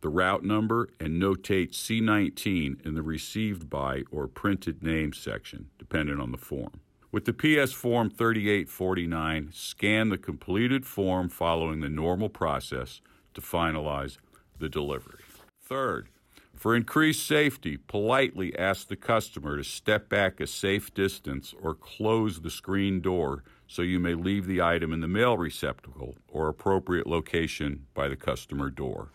the 0.00 0.08
route 0.08 0.44
number, 0.44 0.88
and 0.98 1.20
notate 1.20 1.72
C19 1.72 2.84
in 2.86 2.94
the 2.94 3.02
received 3.02 3.68
by 3.68 4.02
or 4.10 4.26
printed 4.26 4.82
name 4.82 5.12
section, 5.12 5.68
depending 5.78 6.20
on 6.20 6.32
the 6.32 6.38
form. 6.38 6.80
With 7.12 7.24
the 7.24 7.32
PS 7.32 7.72
Form 7.72 8.08
3849, 8.08 9.50
scan 9.52 10.10
the 10.10 10.18
completed 10.18 10.86
form 10.86 11.28
following 11.28 11.80
the 11.80 11.88
normal 11.88 12.28
process 12.28 13.00
to 13.34 13.40
finalize 13.40 14.18
the 14.58 14.68
delivery. 14.68 15.24
Third, 15.60 16.08
for 16.54 16.76
increased 16.76 17.26
safety, 17.26 17.78
politely 17.78 18.56
ask 18.58 18.88
the 18.88 18.96
customer 18.96 19.56
to 19.56 19.64
step 19.64 20.08
back 20.08 20.40
a 20.40 20.46
safe 20.46 20.92
distance 20.92 21.54
or 21.60 21.74
close 21.74 22.42
the 22.42 22.50
screen 22.50 23.00
door 23.00 23.44
so 23.66 23.82
you 23.82 23.98
may 23.98 24.14
leave 24.14 24.46
the 24.46 24.60
item 24.60 24.92
in 24.92 25.00
the 25.00 25.08
mail 25.08 25.38
receptacle 25.38 26.16
or 26.28 26.48
appropriate 26.48 27.06
location 27.06 27.86
by 27.94 28.08
the 28.08 28.16
customer 28.16 28.68
door. 28.68 29.10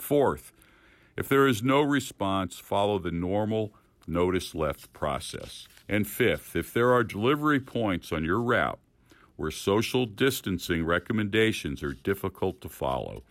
Fourth, 0.00 0.52
if 1.16 1.28
there 1.28 1.46
is 1.46 1.62
no 1.62 1.82
response, 1.82 2.58
follow 2.58 2.98
the 2.98 3.10
normal 3.10 3.72
notice 4.06 4.54
left 4.54 4.92
process. 4.92 5.68
And 5.88 6.06
fifth, 6.06 6.56
if 6.56 6.72
there 6.72 6.90
are 6.92 7.04
delivery 7.04 7.60
points 7.60 8.10
on 8.12 8.24
your 8.24 8.40
route 8.40 8.78
where 9.36 9.50
social 9.50 10.06
distancing 10.06 10.84
recommendations 10.84 11.82
are 11.82 11.92
difficult 11.92 12.60
to 12.62 12.68
follow, 12.68 13.22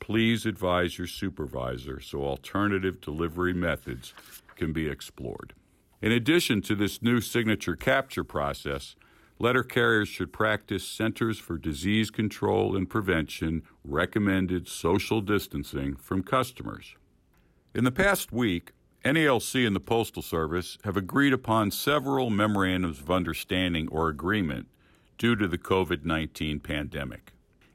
please 0.00 0.46
advise 0.46 0.98
your 0.98 1.06
supervisor 1.06 2.00
so 2.00 2.24
alternative 2.24 3.00
delivery 3.00 3.54
methods 3.54 4.12
can 4.56 4.72
be 4.72 4.88
explored. 4.88 5.54
In 6.02 6.12
addition 6.12 6.60
to 6.62 6.74
this 6.74 7.02
new 7.02 7.20
signature 7.20 7.76
capture 7.76 8.24
process, 8.24 8.96
Letter 9.38 9.62
carriers 9.62 10.08
should 10.08 10.32
practice 10.32 10.86
Centers 10.86 11.38
for 11.38 11.58
Disease 11.58 12.10
Control 12.10 12.74
and 12.74 12.88
Prevention 12.88 13.62
recommended 13.84 14.66
social 14.66 15.20
distancing 15.20 15.94
from 15.96 16.22
customers. 16.22 16.96
In 17.74 17.84
the 17.84 17.92
past 17.92 18.32
week, 18.32 18.72
NALC 19.04 19.66
and 19.66 19.76
the 19.76 19.80
Postal 19.80 20.22
Service 20.22 20.78
have 20.84 20.96
agreed 20.96 21.34
upon 21.34 21.70
several 21.70 22.30
memorandums 22.30 22.98
of 22.98 23.10
understanding 23.10 23.88
or 23.88 24.08
agreement 24.08 24.68
due 25.18 25.36
to 25.36 25.46
the 25.46 25.58
COVID 25.58 26.04
19 26.04 26.60
pandemic. 26.60 27.32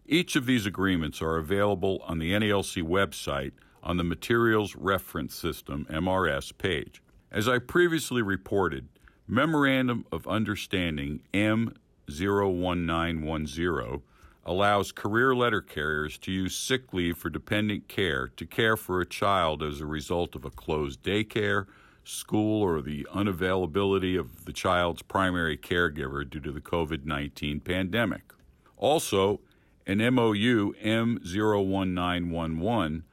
Each 0.07 0.35
of 0.35 0.47
these 0.47 0.65
agreements 0.65 1.21
are 1.21 1.37
available 1.37 2.01
on 2.07 2.17
the 2.17 2.31
NALC 2.31 2.81
website 2.81 3.51
on 3.83 3.97
the 3.97 4.03
Materials 4.03 4.75
Reference 4.75 5.35
System 5.35 5.85
MRS 5.91 6.57
page. 6.57 7.03
As 7.31 7.47
I 7.47 7.59
previously 7.59 8.23
reported, 8.23 8.89
Memorandum 9.33 10.05
of 10.11 10.27
Understanding 10.27 11.21
M01910 11.33 14.01
allows 14.45 14.91
career 14.91 15.33
letter 15.33 15.61
carriers 15.61 16.17
to 16.17 16.33
use 16.33 16.53
sick 16.53 16.91
leave 16.91 17.15
for 17.15 17.29
dependent 17.29 17.87
care 17.87 18.27
to 18.27 18.45
care 18.45 18.75
for 18.75 18.99
a 18.99 19.05
child 19.05 19.63
as 19.63 19.79
a 19.79 19.85
result 19.85 20.35
of 20.35 20.43
a 20.43 20.49
closed 20.49 21.01
daycare, 21.01 21.67
school, 22.03 22.61
or 22.61 22.81
the 22.81 23.07
unavailability 23.13 24.19
of 24.19 24.43
the 24.43 24.51
child's 24.51 25.01
primary 25.01 25.57
caregiver 25.57 26.29
due 26.29 26.41
to 26.41 26.51
the 26.51 26.59
COVID 26.59 27.05
19 27.05 27.61
pandemic. 27.61 28.33
Also, 28.75 29.39
an 29.87 29.99
MOU 30.13 30.73
M01911 30.73 33.03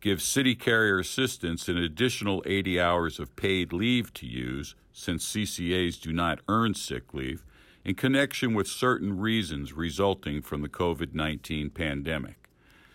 gives 0.00 0.24
city 0.24 0.54
carrier 0.54 0.98
assistants 0.98 1.68
an 1.68 1.76
additional 1.76 2.42
80 2.46 2.80
hours 2.80 3.18
of 3.18 3.34
paid 3.36 3.72
leave 3.72 4.12
to 4.14 4.26
use 4.26 4.74
since 4.92 5.26
CCAs 5.32 6.00
do 6.00 6.12
not 6.12 6.40
earn 6.48 6.74
sick 6.74 7.12
leave, 7.12 7.44
in 7.84 7.94
connection 7.94 8.54
with 8.54 8.66
certain 8.66 9.18
reasons 9.18 9.72
resulting 9.72 10.42
from 10.42 10.62
the 10.62 10.68
COVID 10.68 11.14
19 11.14 11.70
pandemic. 11.70 12.48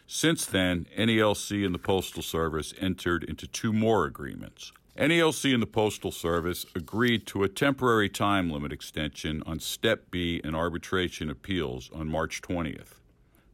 Since 0.06 0.46
then, 0.46 0.88
NALC 0.98 1.66
and 1.66 1.74
the 1.74 1.80
Postal 1.80 2.22
Service 2.22 2.74
entered 2.80 3.24
into 3.24 3.48
two 3.48 3.72
more 3.72 4.06
agreements. 4.06 4.74
NALC 4.98 5.54
and 5.54 5.64
the 5.64 5.68
Postal 5.68 6.12
Service 6.12 6.66
agreed 6.76 7.26
to 7.28 7.44
a 7.44 7.48
temporary 7.48 8.10
time 8.10 8.50
limit 8.50 8.74
extension 8.74 9.42
on 9.46 9.62
Step 9.62 10.12
B 10.12 10.42
and 10.44 10.54
arbitration 10.54 11.30
appeals 11.30 11.90
on 11.96 12.10
March 12.10 12.42
20th. 12.42 13.01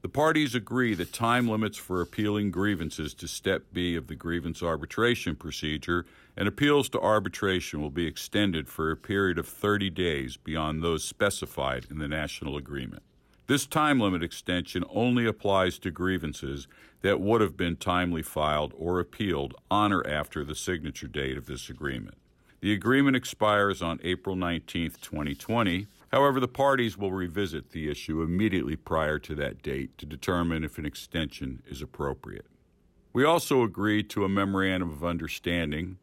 The 0.03 0.09
parties 0.09 0.53
agree 0.53 0.93
that 0.93 1.11
time 1.11 1.47
limits 1.47 1.77
for 1.77 2.01
appealing 2.01 2.51
grievances 2.51 3.15
to 3.15 3.27
Step 3.27 3.63
B 3.73 3.95
of 3.95 4.07
the 4.07 4.15
grievance 4.15 4.61
arbitration 4.61 5.35
procedure 5.35 6.05
and 6.37 6.47
appeals 6.47 6.87
to 6.89 7.01
arbitration 7.01 7.81
will 7.81 7.89
be 7.89 8.05
extended 8.05 8.69
for 8.69 8.91
a 8.91 8.95
period 8.95 9.39
of 9.39 9.47
30 9.47 9.89
days 9.89 10.37
beyond 10.37 10.83
those 10.83 11.03
specified 11.03 11.87
in 11.89 11.97
the 11.97 12.07
national 12.07 12.57
agreement. 12.57 13.01
This 13.47 13.65
time 13.65 13.99
limit 13.99 14.21
extension 14.21 14.83
only 14.89 15.25
applies 15.25 15.79
to 15.79 15.89
grievances 15.89 16.67
that 17.01 17.19
would 17.19 17.41
have 17.41 17.57
been 17.57 17.75
timely 17.75 18.21
filed 18.21 18.73
or 18.77 18.99
appealed 18.99 19.55
on 19.71 19.91
or 19.91 20.05
after 20.05 20.43
the 20.43 20.55
signature 20.55 21.07
date 21.07 21.37
of 21.37 21.47
this 21.47 21.69
agreement. 21.69 22.17
The 22.59 22.73
agreement 22.73 23.15
expires 23.15 23.81
on 23.81 23.99
April 24.03 24.35
19, 24.35 24.91
2020. 25.01 25.87
However, 26.11 26.39
the 26.39 26.47
parties 26.47 26.97
will 26.97 27.11
revisit 27.11 27.71
the 27.71 27.89
issue 27.89 28.21
immediately 28.21 28.75
prior 28.75 29.19
to 29.19 29.35
that 29.35 29.61
date 29.61 29.97
to 29.97 30.05
determine 30.05 30.63
if 30.63 30.77
an 30.77 30.85
extension 30.85 31.61
is 31.67 31.81
appropriate. 31.81 32.45
We 33.11 33.25
also 33.25 33.63
agreed 33.63 34.09
to 34.11 34.23
a 34.23 34.29
memorandum 34.29 34.89
of 34.89 35.03
understanding 35.03 35.97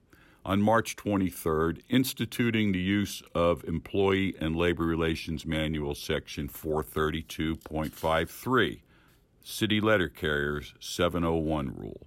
on 0.45 0.61
March 0.61 0.97
23rd, 0.97 1.81
instituting 1.89 2.73
the 2.73 2.81
use 2.81 3.23
of 3.35 3.65
Employee 3.65 4.35
and 4.41 4.55
Labor 4.55 4.85
Relations 4.85 5.47
Manual 5.47 5.95
Section 5.95 6.49
432.53, 6.49 8.81
City 9.43 9.81
Letter 9.81 10.09
Carriers 10.09 10.75
701 10.81 11.75
Rule. 11.75 12.07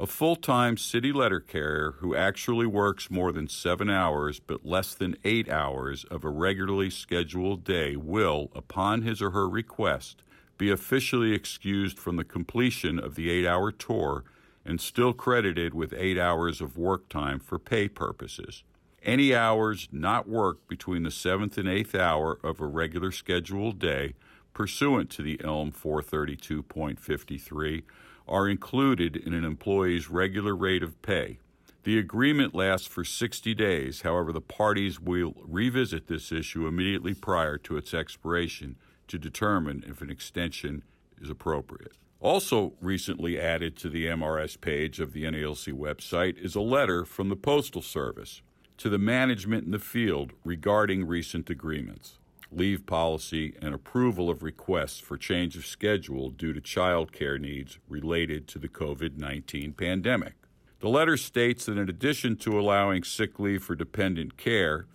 A 0.00 0.06
full 0.06 0.34
time 0.34 0.78
city 0.78 1.12
letter 1.12 1.40
carrier 1.40 1.96
who 1.98 2.16
actually 2.16 2.64
works 2.64 3.10
more 3.10 3.32
than 3.32 3.48
seven 3.48 3.90
hours 3.90 4.40
but 4.40 4.64
less 4.64 4.94
than 4.94 5.18
eight 5.24 5.46
hours 5.46 6.04
of 6.04 6.24
a 6.24 6.30
regularly 6.30 6.88
scheduled 6.88 7.64
day 7.64 7.96
will, 7.96 8.50
upon 8.54 9.02
his 9.02 9.20
or 9.20 9.32
her 9.32 9.46
request, 9.46 10.22
be 10.56 10.70
officially 10.70 11.34
excused 11.34 11.98
from 11.98 12.16
the 12.16 12.24
completion 12.24 12.98
of 12.98 13.14
the 13.14 13.28
eight 13.28 13.46
hour 13.46 13.70
tour 13.70 14.24
and 14.64 14.80
still 14.80 15.12
credited 15.12 15.74
with 15.74 15.92
eight 15.92 16.16
hours 16.16 16.62
of 16.62 16.78
work 16.78 17.10
time 17.10 17.38
for 17.38 17.58
pay 17.58 17.86
purposes. 17.86 18.64
Any 19.02 19.34
hours 19.34 19.86
not 19.92 20.26
worked 20.26 20.66
between 20.66 21.02
the 21.02 21.10
seventh 21.10 21.58
and 21.58 21.68
eighth 21.68 21.94
hour 21.94 22.38
of 22.42 22.58
a 22.58 22.66
regular 22.66 23.12
scheduled 23.12 23.78
day, 23.78 24.14
pursuant 24.54 25.10
to 25.10 25.22
the 25.22 25.38
ELM 25.44 25.72
432.53, 25.72 27.82
are 28.30 28.48
included 28.48 29.16
in 29.16 29.34
an 29.34 29.44
employee's 29.44 30.08
regular 30.08 30.54
rate 30.54 30.82
of 30.82 31.02
pay. 31.02 31.40
The 31.82 31.98
agreement 31.98 32.54
lasts 32.54 32.86
for 32.86 33.04
60 33.04 33.54
days, 33.54 34.02
however, 34.02 34.32
the 34.32 34.40
parties 34.40 35.00
will 35.00 35.34
revisit 35.42 36.06
this 36.06 36.30
issue 36.30 36.66
immediately 36.66 37.14
prior 37.14 37.58
to 37.58 37.76
its 37.76 37.92
expiration 37.92 38.76
to 39.08 39.18
determine 39.18 39.84
if 39.86 40.00
an 40.00 40.10
extension 40.10 40.84
is 41.20 41.28
appropriate. 41.28 41.92
Also, 42.20 42.74
recently 42.80 43.40
added 43.40 43.76
to 43.78 43.88
the 43.88 44.06
MRS 44.06 44.60
page 44.60 45.00
of 45.00 45.14
the 45.14 45.24
NALC 45.24 45.72
website 45.72 46.36
is 46.36 46.54
a 46.54 46.60
letter 46.60 47.04
from 47.04 47.30
the 47.30 47.36
Postal 47.36 47.82
Service 47.82 48.42
to 48.76 48.88
the 48.88 48.98
management 48.98 49.64
in 49.64 49.72
the 49.72 49.78
field 49.78 50.32
regarding 50.44 51.06
recent 51.06 51.50
agreements. 51.50 52.19
Leave 52.50 52.86
policy, 52.86 53.54
and 53.62 53.74
approval 53.74 54.28
of 54.28 54.42
requests 54.42 54.98
for 54.98 55.16
change 55.16 55.56
of 55.56 55.66
schedule 55.66 56.30
due 56.30 56.52
to 56.52 56.60
child 56.60 57.12
care 57.12 57.38
needs 57.38 57.78
related 57.88 58.48
to 58.48 58.58
the 58.58 58.68
COVID 58.68 59.16
19 59.16 59.72
pandemic. 59.72 60.34
The 60.80 60.88
letter 60.88 61.16
states 61.16 61.66
that 61.66 61.78
in 61.78 61.88
addition 61.88 62.36
to 62.38 62.58
allowing 62.58 63.04
sick 63.04 63.38
leave 63.38 63.62
for 63.62 63.74
dependent 63.74 64.36
care, 64.36 64.86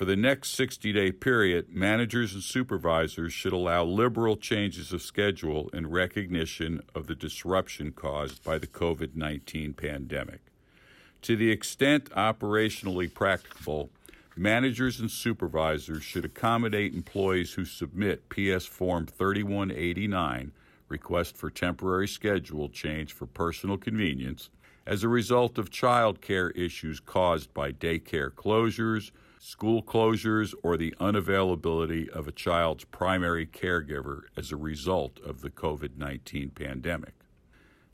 for 0.00 0.04
the 0.06 0.16
next 0.16 0.52
60 0.52 0.92
day 0.92 1.12
period, 1.12 1.68
managers 1.68 2.32
and 2.32 2.42
supervisors 2.42 3.34
should 3.34 3.52
allow 3.52 3.84
liberal 3.84 4.36
changes 4.36 4.94
of 4.94 5.02
schedule 5.02 5.68
in 5.74 5.90
recognition 5.90 6.80
of 6.94 7.06
the 7.06 7.14
disruption 7.14 7.92
caused 7.92 8.42
by 8.42 8.56
the 8.56 8.66
COVID 8.66 9.14
19 9.14 9.74
pandemic. 9.74 10.40
To 11.22 11.36
the 11.36 11.50
extent 11.50 12.08
operationally 12.12 13.12
practicable, 13.12 13.90
managers 14.40 15.00
and 15.00 15.10
supervisors 15.10 16.02
should 16.02 16.24
accommodate 16.24 16.94
employees 16.94 17.52
who 17.52 17.64
submit 17.66 18.26
PS 18.30 18.64
Form 18.64 19.04
3189, 19.04 20.52
request 20.88 21.36
for 21.36 21.50
temporary 21.50 22.08
schedule 22.08 22.70
change 22.70 23.12
for 23.12 23.26
personal 23.26 23.76
convenience, 23.76 24.48
as 24.86 25.04
a 25.04 25.08
result 25.08 25.58
of 25.58 25.70
child 25.70 26.22
care 26.22 26.50
issues 26.52 27.00
caused 27.00 27.52
by 27.52 27.70
daycare 27.70 28.30
closures 28.30 29.10
school 29.42 29.82
closures, 29.82 30.54
or 30.62 30.76
the 30.76 30.94
unavailability 31.00 32.06
of 32.10 32.28
a 32.28 32.32
child's 32.32 32.84
primary 32.84 33.46
caregiver 33.46 34.24
as 34.36 34.52
a 34.52 34.56
result 34.56 35.18
of 35.20 35.40
the 35.40 35.48
COVID 35.48 35.96
19 35.96 36.50
pandemic. 36.50 37.14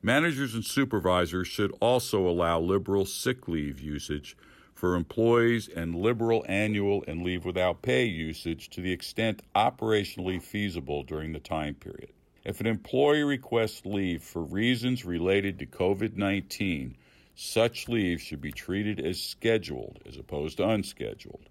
Managers 0.02 0.54
and 0.54 0.64
supervisors 0.64 1.46
should 1.46 1.72
also 1.80 2.28
allow 2.28 2.58
liberal 2.58 3.04
sick 3.04 3.46
leave 3.46 3.80
usage 3.80 4.36
for 4.76 4.94
employees 4.94 5.68
and 5.68 5.94
liberal 5.94 6.44
annual 6.46 7.02
and 7.08 7.22
leave 7.22 7.46
without 7.46 7.80
pay 7.80 8.04
usage 8.04 8.68
to 8.68 8.82
the 8.82 8.92
extent 8.92 9.40
operationally 9.54 10.40
feasible 10.40 11.02
during 11.02 11.32
the 11.32 11.40
time 11.40 11.74
period. 11.74 12.12
If 12.44 12.60
an 12.60 12.66
employee 12.66 13.24
requests 13.24 13.86
leave 13.86 14.22
for 14.22 14.42
reasons 14.42 15.04
related 15.04 15.58
to 15.58 15.66
COVID 15.66 16.16
19, 16.16 16.94
such 17.34 17.88
leave 17.88 18.20
should 18.20 18.40
be 18.40 18.52
treated 18.52 19.00
as 19.00 19.20
scheduled 19.20 19.98
as 20.06 20.18
opposed 20.18 20.58
to 20.58 20.68
unscheduled. 20.68 21.48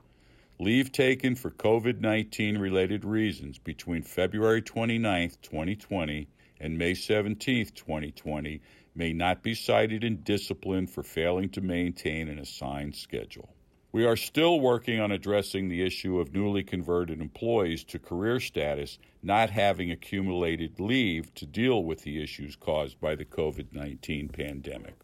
Leave 0.59 0.91
taken 0.91 1.35
for 1.35 1.49
COVID 1.49 1.99
19 1.99 2.59
related 2.59 3.03
reasons 3.03 3.57
between 3.57 4.03
February 4.03 4.61
29, 4.61 5.31
2020 5.41 6.27
and 6.59 6.77
May 6.77 6.93
17, 6.93 7.65
2020 7.75 8.61
may 8.95 9.13
not 9.13 9.43
be 9.43 9.53
cited 9.53 10.03
in 10.03 10.23
discipline 10.23 10.87
for 10.87 11.03
failing 11.03 11.49
to 11.49 11.61
maintain 11.61 12.27
an 12.29 12.39
assigned 12.39 12.95
schedule. 12.95 13.53
We 13.91 14.05
are 14.05 14.17
still 14.17 14.59
working 14.59 14.99
on 14.99 15.11
addressing 15.11 15.69
the 15.69 15.81
issue 15.81 16.19
of 16.19 16.33
newly 16.33 16.63
converted 16.63 17.21
employees 17.21 17.83
to 17.85 17.99
career 17.99 18.39
status 18.39 18.97
not 19.23 19.49
having 19.49 19.89
accumulated 19.89 20.79
leave 20.79 21.33
to 21.35 21.45
deal 21.45 21.83
with 21.83 22.01
the 22.01 22.21
issues 22.21 22.55
caused 22.55 22.99
by 22.99 23.15
the 23.15 23.23
COVID 23.23 23.67
19 23.71 24.29
pandemic. 24.29 24.95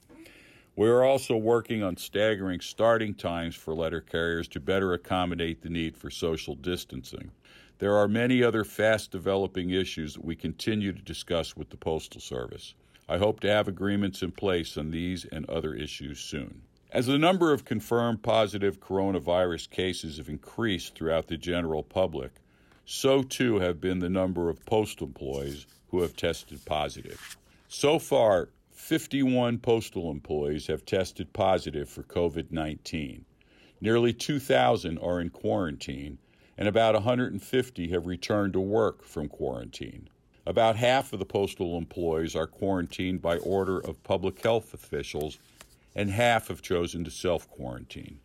We 0.76 0.90
are 0.90 1.04
also 1.04 1.38
working 1.38 1.84
on 1.84 1.98
staggering 1.98 2.60
starting 2.60 3.14
times 3.14 3.56
for 3.56 3.74
letter 3.74 4.02
carriers 4.02 4.48
to 4.50 4.60
better 4.60 4.94
accommodate 4.94 5.62
the 5.62 5.70
need 5.70 5.96
for 5.96 6.10
social 6.10 6.56
distancing. 6.56 7.32
There 7.80 7.96
are 7.96 8.08
many 8.08 8.44
other 8.44 8.64
fast 8.64 9.12
developing 9.12 9.70
issues 9.70 10.14
that 10.14 10.26
we 10.26 10.36
continue 10.36 10.92
to 10.92 11.02
discuss 11.02 11.56
with 11.56 11.70
the 11.70 11.78
Postal 11.78 12.22
Service. 12.22 12.74
I 13.10 13.18
hope 13.18 13.40
to 13.42 13.50
have 13.50 13.68
agreements 13.68 14.22
in 14.22 14.32
place 14.32 14.78
on 14.78 14.92
these 14.92 15.26
and 15.26 15.50
other 15.50 15.74
issues 15.74 16.20
soon. 16.20 16.62
As 16.92 17.08
the 17.08 17.18
number 17.18 17.54
of 17.54 17.66
confirmed 17.66 18.22
positive 18.22 18.80
coronavirus 18.80 19.70
cases 19.70 20.18
have 20.18 20.28
increased 20.28 20.96
throughout 20.96 21.28
the 21.28 21.38
general 21.38 21.84
public, 21.84 22.32
so 22.86 23.24
too 23.24 23.60
have 23.60 23.80
been 23.80 24.00
the 24.00 24.10
number 24.10 24.50
of 24.50 24.66
postal 24.66 25.08
employees 25.08 25.66
who 25.90 26.02
have 26.02 26.16
tested 26.16 26.66
positive. 26.66 27.38
So 27.68 28.00
far, 28.00 28.50
51 28.72 29.60
postal 29.60 30.12
employees 30.12 30.68
have 30.68 30.86
tested 30.86 31.32
positive 31.32 31.88
for 31.88 32.04
COVID 32.04 32.52
19. 32.52 33.24
Nearly 33.80 34.12
2,000 34.12 34.98
are 34.98 35.22
in 35.22 35.30
quarantine, 35.30 36.18
and 36.58 36.68
about 36.68 36.96
150 36.96 37.88
have 37.88 38.06
returned 38.06 38.54
to 38.54 38.60
work 38.60 39.04
from 39.04 39.28
quarantine. 39.28 40.10
About 40.46 40.76
half 40.76 41.14
of 41.14 41.20
the 41.20 41.26
postal 41.26 41.78
employees 41.78 42.36
are 42.36 42.48
quarantined 42.48 43.22
by 43.22 43.38
order 43.38 43.78
of 43.78 44.04
public 44.04 44.42
health 44.42 44.74
officials, 44.74 45.38
and 45.96 46.10
half 46.10 46.48
have 46.48 46.62
chosen 46.62 47.04
to 47.04 47.12
self 47.12 47.50
quarantine. 47.50 48.20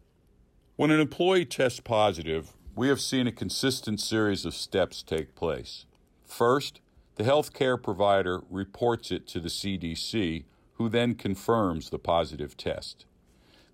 When 0.77 0.91
an 0.91 1.01
employee 1.01 1.45
tests 1.45 1.81
positive, 1.81 2.53
we 2.75 2.89
have 2.89 3.01
seen 3.01 3.27
a 3.27 3.33
consistent 3.33 4.01
series 4.01 4.45
of 4.45 4.55
steps 4.55 5.03
take 5.03 5.35
place. 5.35 5.87
First, 6.25 6.81
the 7.17 7.25
healthcare 7.25 7.83
provider 7.83 8.43
reports 8.51 9.11
it 9.11 9.27
to 9.29 9.41
the 9.41 9.49
CDC, 9.49 10.45
who 10.75 10.89
then 10.89 11.15
confirms 11.15 11.91
the 11.91 11.99
positive 11.99 12.57
test. 12.57 13.07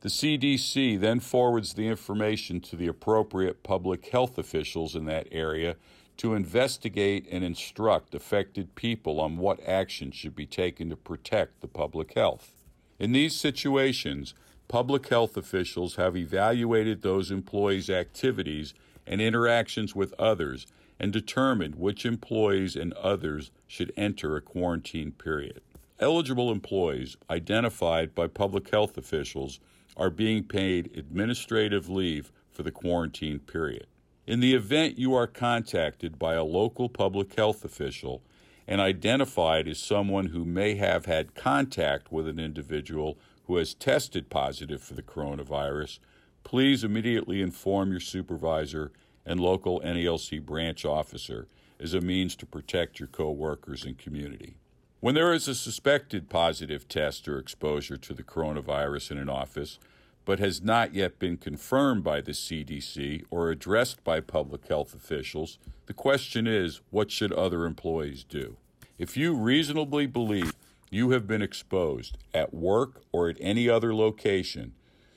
The 0.00 0.08
CDC 0.08 0.98
then 0.98 1.20
forwards 1.20 1.74
the 1.74 1.86
information 1.86 2.60
to 2.62 2.76
the 2.76 2.88
appropriate 2.88 3.62
public 3.62 4.08
health 4.08 4.38
officials 4.38 4.96
in 4.96 5.04
that 5.06 5.28
area 5.30 5.76
to 6.22 6.34
investigate 6.34 7.26
and 7.32 7.42
instruct 7.42 8.14
affected 8.14 8.76
people 8.76 9.18
on 9.18 9.36
what 9.36 9.58
action 9.66 10.12
should 10.12 10.36
be 10.36 10.46
taken 10.46 10.88
to 10.88 10.94
protect 10.94 11.60
the 11.60 11.66
public 11.66 12.14
health. 12.14 12.52
In 13.00 13.10
these 13.10 13.34
situations, 13.34 14.32
public 14.68 15.08
health 15.08 15.36
officials 15.36 15.96
have 15.96 16.16
evaluated 16.16 17.02
those 17.02 17.32
employees' 17.32 17.90
activities 17.90 18.72
and 19.04 19.20
interactions 19.20 19.96
with 19.96 20.14
others 20.16 20.68
and 21.00 21.12
determined 21.12 21.74
which 21.74 22.06
employees 22.06 22.76
and 22.76 22.92
others 22.92 23.50
should 23.66 23.92
enter 23.96 24.36
a 24.36 24.40
quarantine 24.40 25.10
period. 25.10 25.60
Eligible 25.98 26.52
employees 26.52 27.16
identified 27.30 28.14
by 28.14 28.28
public 28.28 28.70
health 28.70 28.96
officials 28.96 29.58
are 29.96 30.08
being 30.08 30.44
paid 30.44 30.96
administrative 30.96 31.88
leave 31.88 32.30
for 32.52 32.62
the 32.62 32.70
quarantine 32.70 33.40
period. 33.40 33.88
In 34.24 34.38
the 34.38 34.54
event 34.54 34.98
you 34.98 35.14
are 35.14 35.26
contacted 35.26 36.16
by 36.16 36.34
a 36.34 36.44
local 36.44 36.88
public 36.88 37.34
health 37.34 37.64
official 37.64 38.22
and 38.68 38.80
identified 38.80 39.66
as 39.66 39.80
someone 39.80 40.26
who 40.26 40.44
may 40.44 40.76
have 40.76 41.06
had 41.06 41.34
contact 41.34 42.12
with 42.12 42.28
an 42.28 42.38
individual 42.38 43.18
who 43.46 43.56
has 43.56 43.74
tested 43.74 44.30
positive 44.30 44.80
for 44.80 44.94
the 44.94 45.02
coronavirus, 45.02 45.98
please 46.44 46.84
immediately 46.84 47.42
inform 47.42 47.90
your 47.90 48.00
supervisor 48.00 48.92
and 49.26 49.40
local 49.40 49.80
NALC 49.80 50.40
branch 50.40 50.84
officer 50.84 51.48
as 51.80 51.92
a 51.92 52.00
means 52.00 52.36
to 52.36 52.46
protect 52.46 53.00
your 53.00 53.08
coworkers 53.08 53.84
and 53.84 53.98
community. 53.98 54.54
When 55.00 55.16
there 55.16 55.32
is 55.32 55.48
a 55.48 55.54
suspected 55.56 56.30
positive 56.30 56.86
test 56.86 57.26
or 57.26 57.40
exposure 57.40 57.96
to 57.96 58.14
the 58.14 58.22
coronavirus 58.22 59.10
in 59.10 59.18
an 59.18 59.28
office, 59.28 59.80
but 60.24 60.38
has 60.38 60.62
not 60.62 60.94
yet 60.94 61.18
been 61.18 61.36
confirmed 61.36 62.04
by 62.04 62.20
the 62.20 62.32
CDC 62.32 63.24
or 63.30 63.50
addressed 63.50 64.04
by 64.04 64.20
public 64.20 64.66
health 64.68 64.94
officials, 64.94 65.58
the 65.86 65.94
question 65.94 66.46
is 66.46 66.80
what 66.90 67.10
should 67.10 67.32
other 67.32 67.64
employees 67.64 68.24
do? 68.24 68.56
If 68.98 69.16
you 69.16 69.34
reasonably 69.34 70.06
believe 70.06 70.54
you 70.90 71.10
have 71.10 71.26
been 71.26 71.42
exposed 71.42 72.18
at 72.32 72.54
work 72.54 73.02
or 73.10 73.28
at 73.28 73.36
any 73.40 73.68
other 73.68 73.94
location, 73.94 74.74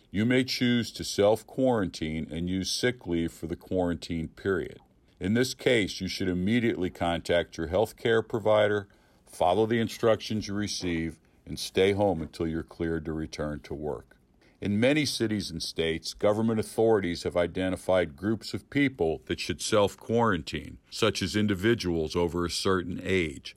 you 0.10 0.26
may 0.26 0.44
choose 0.44 0.92
to 0.94 1.04
self 1.04 1.46
quarantine 1.46 2.28
and 2.32 2.50
use 2.50 2.72
sick 2.72 3.06
leave 3.06 3.32
for 3.34 3.48
the 3.48 3.56
quarantine 3.56 4.30
period. 4.30 4.80
In 5.20 5.34
this 5.34 5.54
case, 5.54 6.02
you 6.02 6.08
should 6.08 6.30
immediately 6.30 6.90
contact 6.90 7.58
your 7.58 7.68
health 7.68 7.98
care 7.98 8.22
provider, 8.22 8.88
follow 9.26 9.66
the 9.66 9.80
instructions 9.80 10.48
you 10.48 10.54
receive, 10.54 11.18
and 11.46 11.60
stay 11.60 11.92
home 11.92 12.22
until 12.22 12.48
you're 12.48 12.64
cleared 12.64 13.06
to 13.06 13.14
return 13.14 13.60
to 13.62 13.74
work. 13.74 14.16
In 14.62 14.80
many 14.80 15.06
cities 15.06 15.52
and 15.52 15.62
states, 15.62 16.14
government 16.14 16.60
authorities 16.60 17.24
have 17.24 17.36
identified 17.36 18.16
groups 18.16 18.54
of 18.54 18.70
people 18.70 19.22
that 19.26 19.40
should 19.40 19.62
self 19.62 19.98
quarantine, 19.98 20.78
such 20.90 21.22
as 21.22 21.36
individuals 21.36 22.16
over 22.16 22.46
a 22.46 22.50
certain 22.50 23.02
age. 23.04 23.56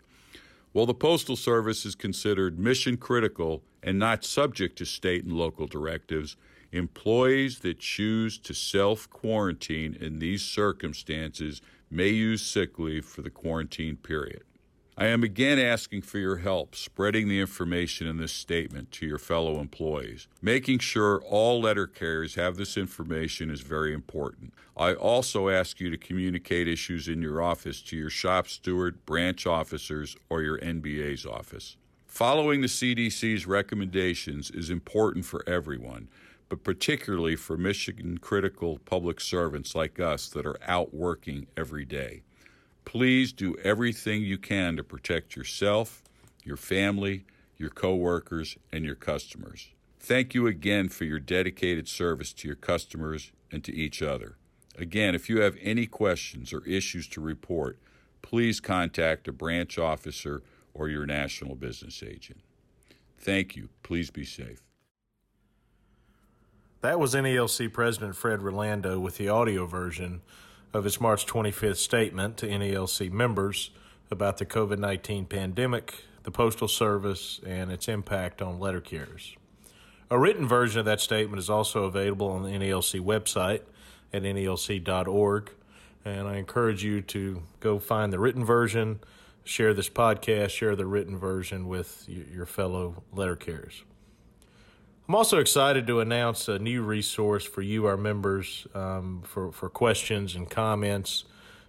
While 0.72 0.87
the 0.87 0.94
Postal 0.94 1.37
Service 1.37 1.87
is 1.87 1.94
considered 1.94 2.58
mission 2.58 2.96
critical 2.96 3.62
and 3.82 3.98
not 3.98 4.24
subject 4.24 4.76
to 4.78 4.84
state 4.84 5.24
and 5.24 5.32
local 5.32 5.66
directives, 5.66 6.37
employees 6.72 7.61
that 7.61 7.78
choose 7.78 8.37
to 8.38 8.52
self 8.52 9.08
quarantine 9.08 9.96
in 10.00 10.18
these 10.18 10.42
circumstances 10.42 11.62
may 11.90 12.08
use 12.08 12.42
sick 12.44 12.78
leave 12.78 13.04
for 13.04 13.22
the 13.22 13.30
quarantine 13.30 13.96
period. 13.96 14.42
I 15.00 15.06
am 15.06 15.22
again 15.22 15.61
asking 15.61 16.02
for 16.02 16.18
your 16.18 16.38
help 16.38 16.74
spreading 16.74 17.28
the 17.28 17.38
information 17.38 18.08
in 18.08 18.16
this 18.16 18.32
statement 18.32 18.90
to 18.92 19.06
your 19.06 19.18
fellow 19.18 19.61
employees. 19.61 20.26
Making 20.42 20.80
sure 20.80 21.22
all 21.22 21.61
letter 21.61 21.87
carriers 21.87 22.34
have 22.34 22.56
this 22.56 22.76
information 22.76 23.48
is 23.48 23.61
very 23.61 23.94
important. 23.94 24.52
I 24.76 24.94
also 24.94 25.50
ask 25.50 25.78
you 25.78 25.88
to 25.90 25.96
communicate 25.96 26.66
issues 26.66 27.06
in 27.06 27.22
your 27.22 27.40
office 27.40 27.80
to 27.82 27.96
your 27.96 28.11
shop 28.11 28.48
steward, 28.48 29.06
branch 29.06 29.46
officers, 29.46 30.16
or 30.28 30.42
your 30.42 30.58
NBA's 30.58 31.24
office. 31.24 31.76
Following 32.08 32.61
the 32.61 32.66
CDC's 32.66 33.46
recommendations 33.46 34.50
is 34.50 34.68
important 34.68 35.24
for 35.24 35.48
everyone, 35.48 36.08
but 36.48 36.64
particularly 36.64 37.37
for 37.37 37.56
mission 37.56 38.18
critical 38.18 38.80
public 38.84 39.20
servants 39.20 39.76
like 39.76 40.00
us 40.00 40.28
that 40.30 40.44
are 40.44 40.58
out 40.66 40.92
working 40.92 41.46
every 41.56 41.84
day. 41.84 42.22
Please 42.88 43.35
do 43.35 43.55
everything 43.62 44.22
you 44.22 44.38
can 44.38 44.74
to 44.79 44.83
protect 44.83 45.37
yourself, 45.37 46.03
your 46.42 46.57
family, 46.57 47.27
your 47.59 47.68
coworkers, 47.68 48.57
and 48.72 48.83
your 48.83 48.94
customers. 48.94 49.68
Thank 50.01 50.33
you 50.33 50.46
again 50.46 50.88
for 50.88 51.05
your 51.05 51.18
dedicated 51.18 51.87
service 51.87 52.33
to 52.33 52.48
your 52.48 52.57
customers 52.57 53.31
and 53.53 53.62
to 53.64 53.74
each 53.74 54.01
other. 54.01 54.38
Again, 54.79 55.14
if 55.14 55.29
you 55.29 55.42
have 55.42 55.59
any 55.61 55.85
questions 55.85 56.51
or 56.51 56.64
issues 56.64 57.07
to 57.09 57.20
report, 57.20 57.79
please 58.22 58.59
contact 58.59 59.29
a 59.29 59.33
branch 59.33 59.79
officer 59.79 60.42
or 60.72 60.88
your 60.88 61.05
national 61.05 61.57
business 61.57 62.03
agent. 62.03 62.40
Thank 63.18 63.55
you. 63.55 63.68
Please 63.83 64.11
be 64.11 64.24
safe. 64.24 64.62
That 66.81 66.98
was 66.98 67.14
NALC 67.14 67.70
President 67.70 68.16
Fred 68.16 68.40
Rolando 68.40 68.98
with 68.98 69.18
the 69.18 69.29
audio 69.29 69.66
version 69.66 70.22
of 70.72 70.85
its 70.85 71.00
March 71.00 71.26
25th 71.26 71.76
statement 71.76 72.37
to 72.38 72.46
NALC 72.46 73.11
members 73.11 73.70
about 74.11 74.38
the 74.38 74.46
COVID 74.46 74.78
19 74.78 75.26
pandemic, 75.26 76.04
the 76.22 76.31
Postal 76.31 76.68
Service, 76.68 77.40
and 77.46 77.70
its 77.70 77.88
impact 77.88 78.42
on 78.42 78.59
letter 78.59 78.81
carriers. 78.81 79.37
A 80.11 80.18
written 80.18 80.48
version 80.48 80.81
of 80.81 80.87
that 80.87 81.00
statement 81.00 81.38
is 81.38 81.50
also 81.50 81.85
available 81.85 82.28
on 82.28 82.42
the 82.42 82.50
NALC 82.50 83.00
website 83.00 83.61
at 84.12 84.22
nalc.org, 84.22 85.50
and 86.04 86.28
I 86.28 86.37
encourage 86.37 86.83
you 86.83 87.02
to 87.02 87.42
go 87.61 87.78
find 87.78 88.12
the 88.12 88.18
written 88.18 88.44
version, 88.44 89.00
share 89.44 89.74
this 89.74 89.90
podcast, 89.90 90.50
share 90.50 90.74
the 90.76 90.87
written 90.87 91.18
version 91.18 91.68
with 91.68 92.07
your 92.09 92.46
fellow 92.46 93.02
letter 93.12 93.37
carriers. 93.37 93.83
I'm 95.09 95.14
also 95.14 95.38
excited 95.38 95.87
to 95.87 96.01
announce 96.01 96.49
a 96.49 96.59
new 96.59 96.83
resource 96.83 97.42
for 97.42 97.62
you, 97.62 97.87
our 97.87 97.97
members, 97.97 98.66
um, 98.75 99.23
for, 99.25 99.51
for 99.51 99.71
questions 99.71 100.35
and 100.35 100.51
comments 100.51 101.25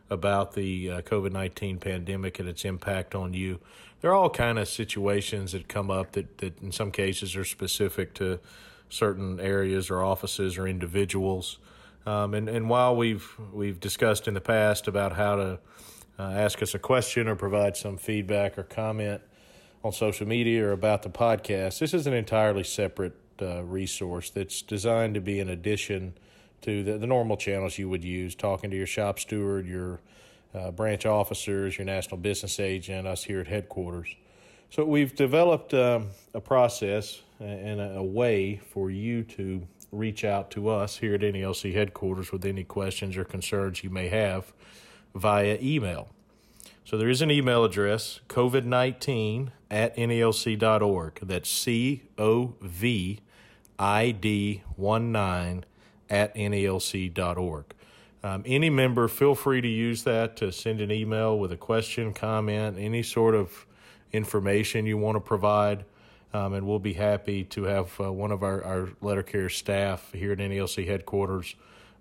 about 0.09 0.55
the 0.55 0.91
uh, 0.91 1.01
COVID 1.03 1.31
19 1.31 1.77
pandemic 1.77 2.41
and 2.41 2.49
its 2.49 2.65
impact 2.65 3.15
on 3.15 3.33
you. 3.33 3.61
There 4.01 4.11
are 4.11 4.13
all 4.13 4.29
kind 4.29 4.59
of 4.59 4.67
situations 4.67 5.53
that 5.53 5.69
come 5.69 5.89
up 5.89 6.11
that, 6.13 6.39
that 6.39 6.61
in 6.61 6.73
some 6.73 6.91
cases 6.91 7.37
are 7.37 7.45
specific 7.45 8.13
to 8.15 8.41
certain 8.89 9.39
areas 9.39 9.89
or 9.89 10.03
offices 10.03 10.57
or 10.57 10.67
individuals. 10.67 11.59
Um, 12.05 12.33
and, 12.33 12.49
and 12.49 12.69
while 12.69 12.93
we've 12.93 13.37
we've 13.53 13.79
discussed 13.79 14.27
in 14.27 14.33
the 14.33 14.41
past 14.41 14.85
about 14.85 15.13
how 15.13 15.37
to 15.37 15.59
uh, 16.19 16.23
ask 16.23 16.61
us 16.61 16.75
a 16.75 16.79
question 16.79 17.29
or 17.29 17.37
provide 17.37 17.77
some 17.77 17.95
feedback 17.95 18.57
or 18.57 18.63
comment 18.63 19.21
on 19.81 19.93
social 19.93 20.27
media 20.27 20.65
or 20.65 20.73
about 20.73 21.03
the 21.03 21.09
podcast, 21.09 21.79
this 21.79 21.93
is 21.93 22.05
an 22.05 22.13
entirely 22.13 22.65
separate 22.65 23.13
uh, 23.41 23.63
resource 23.63 24.29
that's 24.29 24.61
designed 24.61 25.15
to 25.15 25.21
be 25.21 25.39
an 25.39 25.49
addition 25.49 26.13
to 26.61 26.83
the, 26.83 26.97
the 26.97 27.07
normal 27.07 27.37
channels 27.37 27.77
you 27.77 27.89
would 27.89 28.03
use, 28.03 28.35
talking 28.35 28.69
to 28.69 28.77
your 28.77 28.87
shop 28.87 29.19
steward, 29.19 29.65
your 29.65 29.99
uh, 30.53 30.71
branch 30.71 31.05
officers, 31.05 31.77
your 31.77 31.85
national 31.85 32.17
business 32.17 32.59
agent, 32.59 33.07
us 33.07 33.23
here 33.23 33.39
at 33.39 33.47
headquarters. 33.47 34.15
So 34.71 34.85
we've 34.85 35.15
developed 35.15 35.73
um, 35.73 36.07
a 36.33 36.41
process 36.41 37.21
and 37.39 37.79
a, 37.79 37.97
a, 37.97 38.03
way 38.03 38.57
for 38.57 38.91
you 38.91 39.23
to 39.23 39.65
reach 39.91 40.23
out 40.23 40.51
to 40.51 40.69
us 40.69 40.97
here 40.97 41.15
at 41.15 41.21
NALC 41.21 41.73
headquarters 41.73 42.31
with 42.31 42.45
any 42.45 42.63
questions 42.63 43.17
or 43.17 43.23
concerns 43.23 43.83
you 43.83 43.89
may 43.89 44.09
have 44.09 44.53
via 45.15 45.57
email. 45.61 46.09
So 46.83 46.97
there 46.97 47.09
is 47.09 47.21
an 47.21 47.31
email 47.31 47.63
address, 47.63 48.19
COVID19 48.29 49.49
at 49.71 49.95
NALC.org. 49.95 51.19
That's 51.21 51.49
C 51.49 52.03
O 52.17 52.55
V 52.61 53.19
ID19 53.79 55.63
at 56.09 56.35
NALC.org. 56.35 57.65
Um, 58.21 58.43
any 58.45 58.69
member, 58.69 59.07
feel 59.07 59.33
free 59.33 59.61
to 59.61 59.67
use 59.67 60.03
that 60.03 60.35
to 60.37 60.51
send 60.51 60.81
an 60.81 60.91
email 60.91 61.39
with 61.39 61.53
a 61.53 61.57
question, 61.57 62.13
comment, 62.13 62.77
any 62.77 63.01
sort 63.01 63.33
of 63.33 63.65
information 64.11 64.85
you 64.85 64.97
want 64.97 65.15
to 65.15 65.21
provide. 65.21 65.85
Um, 66.33 66.53
and 66.53 66.67
we'll 66.67 66.79
be 66.79 66.93
happy 66.93 67.43
to 67.45 67.63
have 67.63 67.99
uh, 67.99 68.11
one 68.11 68.31
of 68.31 68.43
our, 68.43 68.63
our 68.63 68.89
letter 69.01 69.23
carrier 69.23 69.49
staff 69.49 70.11
here 70.13 70.33
at 70.33 70.37
NALC 70.37 70.85
headquarters. 70.85 71.55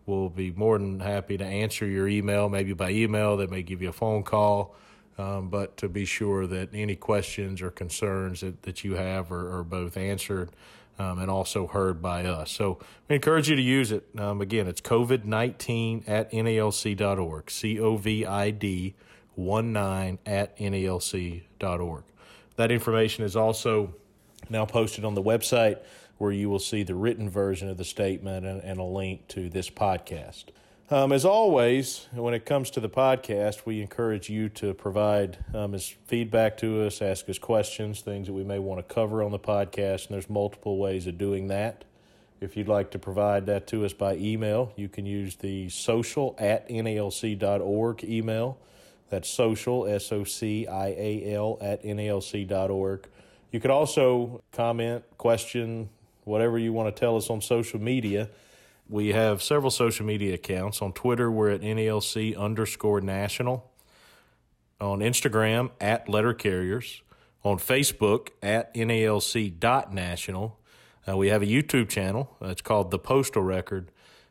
We'll 0.06 0.28
be 0.28 0.50
more 0.50 0.78
than 0.78 1.00
happy 1.00 1.38
to 1.38 1.44
answer 1.44 1.86
your 1.86 2.08
email, 2.08 2.48
maybe 2.48 2.72
by 2.72 2.90
email. 2.90 3.36
They 3.36 3.46
may 3.46 3.62
give 3.62 3.80
you 3.80 3.90
a 3.90 3.92
phone 3.92 4.22
call. 4.22 4.74
Um, 5.18 5.48
but 5.48 5.76
to 5.78 5.88
be 5.88 6.04
sure 6.04 6.46
that 6.46 6.70
any 6.72 6.94
questions 6.94 7.60
or 7.60 7.70
concerns 7.70 8.40
that, 8.40 8.62
that 8.62 8.84
you 8.84 8.94
have 8.94 9.32
are, 9.32 9.58
are 9.58 9.64
both 9.64 9.96
answered 9.96 10.50
um, 10.98 11.18
and 11.18 11.30
also 11.30 11.66
heard 11.66 12.02
by 12.02 12.24
us. 12.24 12.50
So 12.50 12.78
we 13.08 13.16
encourage 13.16 13.48
you 13.48 13.56
to 13.56 13.62
use 13.62 13.92
it. 13.92 14.08
Um, 14.18 14.40
again, 14.40 14.66
it's 14.66 14.80
COVID 14.80 15.24
19 15.24 16.04
at 16.06 16.30
NALC.org, 16.32 17.50
C 17.50 17.78
O 17.78 17.96
V 17.96 18.26
I 18.26 18.50
D 18.50 18.94
1 19.34 19.72
9 19.72 20.18
at 20.26 20.56
NALC.org. 20.58 22.04
That 22.56 22.72
information 22.72 23.24
is 23.24 23.36
also 23.36 23.94
now 24.50 24.66
posted 24.66 25.04
on 25.04 25.14
the 25.14 25.22
website 25.22 25.78
where 26.18 26.32
you 26.32 26.50
will 26.50 26.58
see 26.58 26.82
the 26.82 26.94
written 26.94 27.30
version 27.30 27.68
of 27.68 27.76
the 27.76 27.84
statement 27.84 28.44
and, 28.44 28.60
and 28.62 28.80
a 28.80 28.84
link 28.84 29.28
to 29.28 29.48
this 29.48 29.70
podcast. 29.70 30.46
Um, 30.90 31.12
as 31.12 31.26
always, 31.26 32.06
when 32.14 32.32
it 32.32 32.46
comes 32.46 32.70
to 32.70 32.80
the 32.80 32.88
podcast, 32.88 33.66
we 33.66 33.82
encourage 33.82 34.30
you 34.30 34.48
to 34.48 34.72
provide 34.72 35.36
um, 35.52 35.74
as 35.74 35.86
feedback 36.06 36.56
to 36.58 36.82
us, 36.86 37.02
ask 37.02 37.28
us 37.28 37.38
questions, 37.38 38.00
things 38.00 38.26
that 38.26 38.32
we 38.32 38.42
may 38.42 38.58
want 38.58 38.78
to 38.78 38.94
cover 38.94 39.22
on 39.22 39.30
the 39.30 39.38
podcast, 39.38 40.06
and 40.06 40.14
there's 40.14 40.30
multiple 40.30 40.78
ways 40.78 41.06
of 41.06 41.18
doing 41.18 41.48
that. 41.48 41.84
If 42.40 42.56
you'd 42.56 42.68
like 42.68 42.90
to 42.92 42.98
provide 42.98 43.44
that 43.46 43.66
to 43.66 43.84
us 43.84 43.92
by 43.92 44.16
email, 44.16 44.72
you 44.76 44.88
can 44.88 45.04
use 45.04 45.36
the 45.36 45.68
social 45.68 46.34
at 46.38 46.66
nalc.org 46.70 48.04
email. 48.04 48.56
That's 49.10 49.28
social, 49.28 49.86
S 49.86 50.10
O 50.10 50.24
C 50.24 50.66
I 50.66 50.86
A 50.86 51.34
L, 51.34 51.58
at 51.60 51.82
nalc.org. 51.82 53.08
You 53.52 53.60
could 53.60 53.70
also 53.70 54.42
comment, 54.52 55.04
question, 55.18 55.90
whatever 56.24 56.58
you 56.58 56.72
want 56.72 56.96
to 56.96 56.98
tell 56.98 57.18
us 57.18 57.28
on 57.28 57.42
social 57.42 57.78
media 57.78 58.30
we 58.88 59.08
have 59.08 59.42
several 59.42 59.70
social 59.70 60.06
media 60.06 60.34
accounts. 60.34 60.80
On 60.80 60.92
Twitter, 60.92 61.30
we're 61.30 61.50
at 61.50 61.60
NALC 61.60 62.36
underscore 62.36 63.00
national. 63.00 63.70
On 64.80 65.00
Instagram, 65.00 65.70
at 65.80 66.08
letter 66.08 66.32
carriers. 66.32 67.02
On 67.44 67.58
Facebook, 67.58 68.28
at 68.42 68.72
NALC 68.74 69.58
dot 69.58 69.92
national. 69.92 70.58
Uh, 71.08 71.16
we 71.16 71.28
have 71.28 71.42
a 71.42 71.46
YouTube 71.46 71.88
channel. 71.88 72.36
Uh, 72.42 72.48
it's 72.48 72.62
called 72.62 72.90
The 72.90 72.98
Postal 72.98 73.42
Record. 73.42 73.90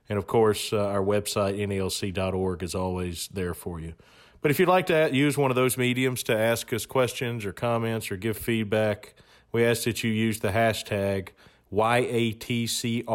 And 0.09 0.17
of 0.17 0.27
course, 0.27 0.71
uh, 0.71 0.77
our 0.87 1.01
website, 1.03 1.57
nalc.org, 1.57 2.63
is 2.63 2.75
always 2.75 3.27
there 3.29 3.53
for 3.53 3.79
you. 3.79 3.93
But 4.41 4.51
if 4.51 4.59
you'd 4.59 4.69
like 4.69 4.85
to 4.87 5.09
use 5.11 5.37
one 5.37 5.51
of 5.51 5.55
those 5.55 5.77
mediums 5.77 6.23
to 6.23 6.37
ask 6.37 6.71
us 6.71 6.85
questions 6.85 7.45
or 7.45 7.51
comments 7.51 8.11
or 8.11 8.17
give 8.17 8.37
feedback, 8.37 9.15
we 9.51 9.65
ask 9.65 9.83
that 9.83 10.03
you 10.03 10.11
use 10.11 10.39
the 10.39 10.49
hashtag 10.49 11.29
YATCRPOD. 11.71 13.09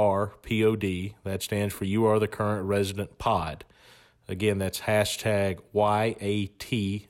That 1.25 1.43
stands 1.43 1.75
for 1.75 1.85
You 1.85 2.05
Are 2.07 2.19
the 2.19 2.29
Current 2.29 2.67
Resident 2.67 3.19
Pod. 3.19 3.65
Again, 4.29 4.59
that's 4.59 4.81
hashtag 4.81 5.61
YATCRPOD. 5.75 7.07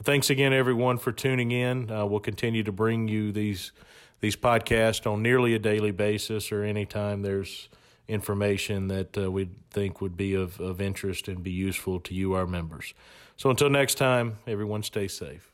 Well, 0.00 0.04
thanks 0.04 0.30
again, 0.30 0.52
everyone, 0.52 0.98
for 0.98 1.12
tuning 1.12 1.50
in. 1.50 1.90
Uh, 1.90 2.06
we'll 2.06 2.20
continue 2.20 2.62
to 2.62 2.72
bring 2.72 3.08
you 3.08 3.32
these 3.32 3.72
these 4.20 4.36
podcasts 4.36 5.10
on 5.10 5.22
nearly 5.22 5.54
a 5.54 5.58
daily 5.58 5.90
basis 5.90 6.52
or 6.52 6.62
anytime 6.62 7.22
there's 7.22 7.68
information 8.06 8.88
that 8.88 9.16
uh, 9.16 9.30
we 9.30 9.48
think 9.70 10.00
would 10.00 10.16
be 10.16 10.34
of, 10.34 10.60
of 10.60 10.80
interest 10.80 11.28
and 11.28 11.42
be 11.42 11.50
useful 11.50 12.00
to 12.00 12.14
you, 12.14 12.34
our 12.34 12.46
members. 12.46 12.92
So 13.36 13.50
until 13.50 13.70
next 13.70 13.94
time, 13.94 14.38
everyone 14.46 14.82
stay 14.82 15.08
safe. 15.08 15.49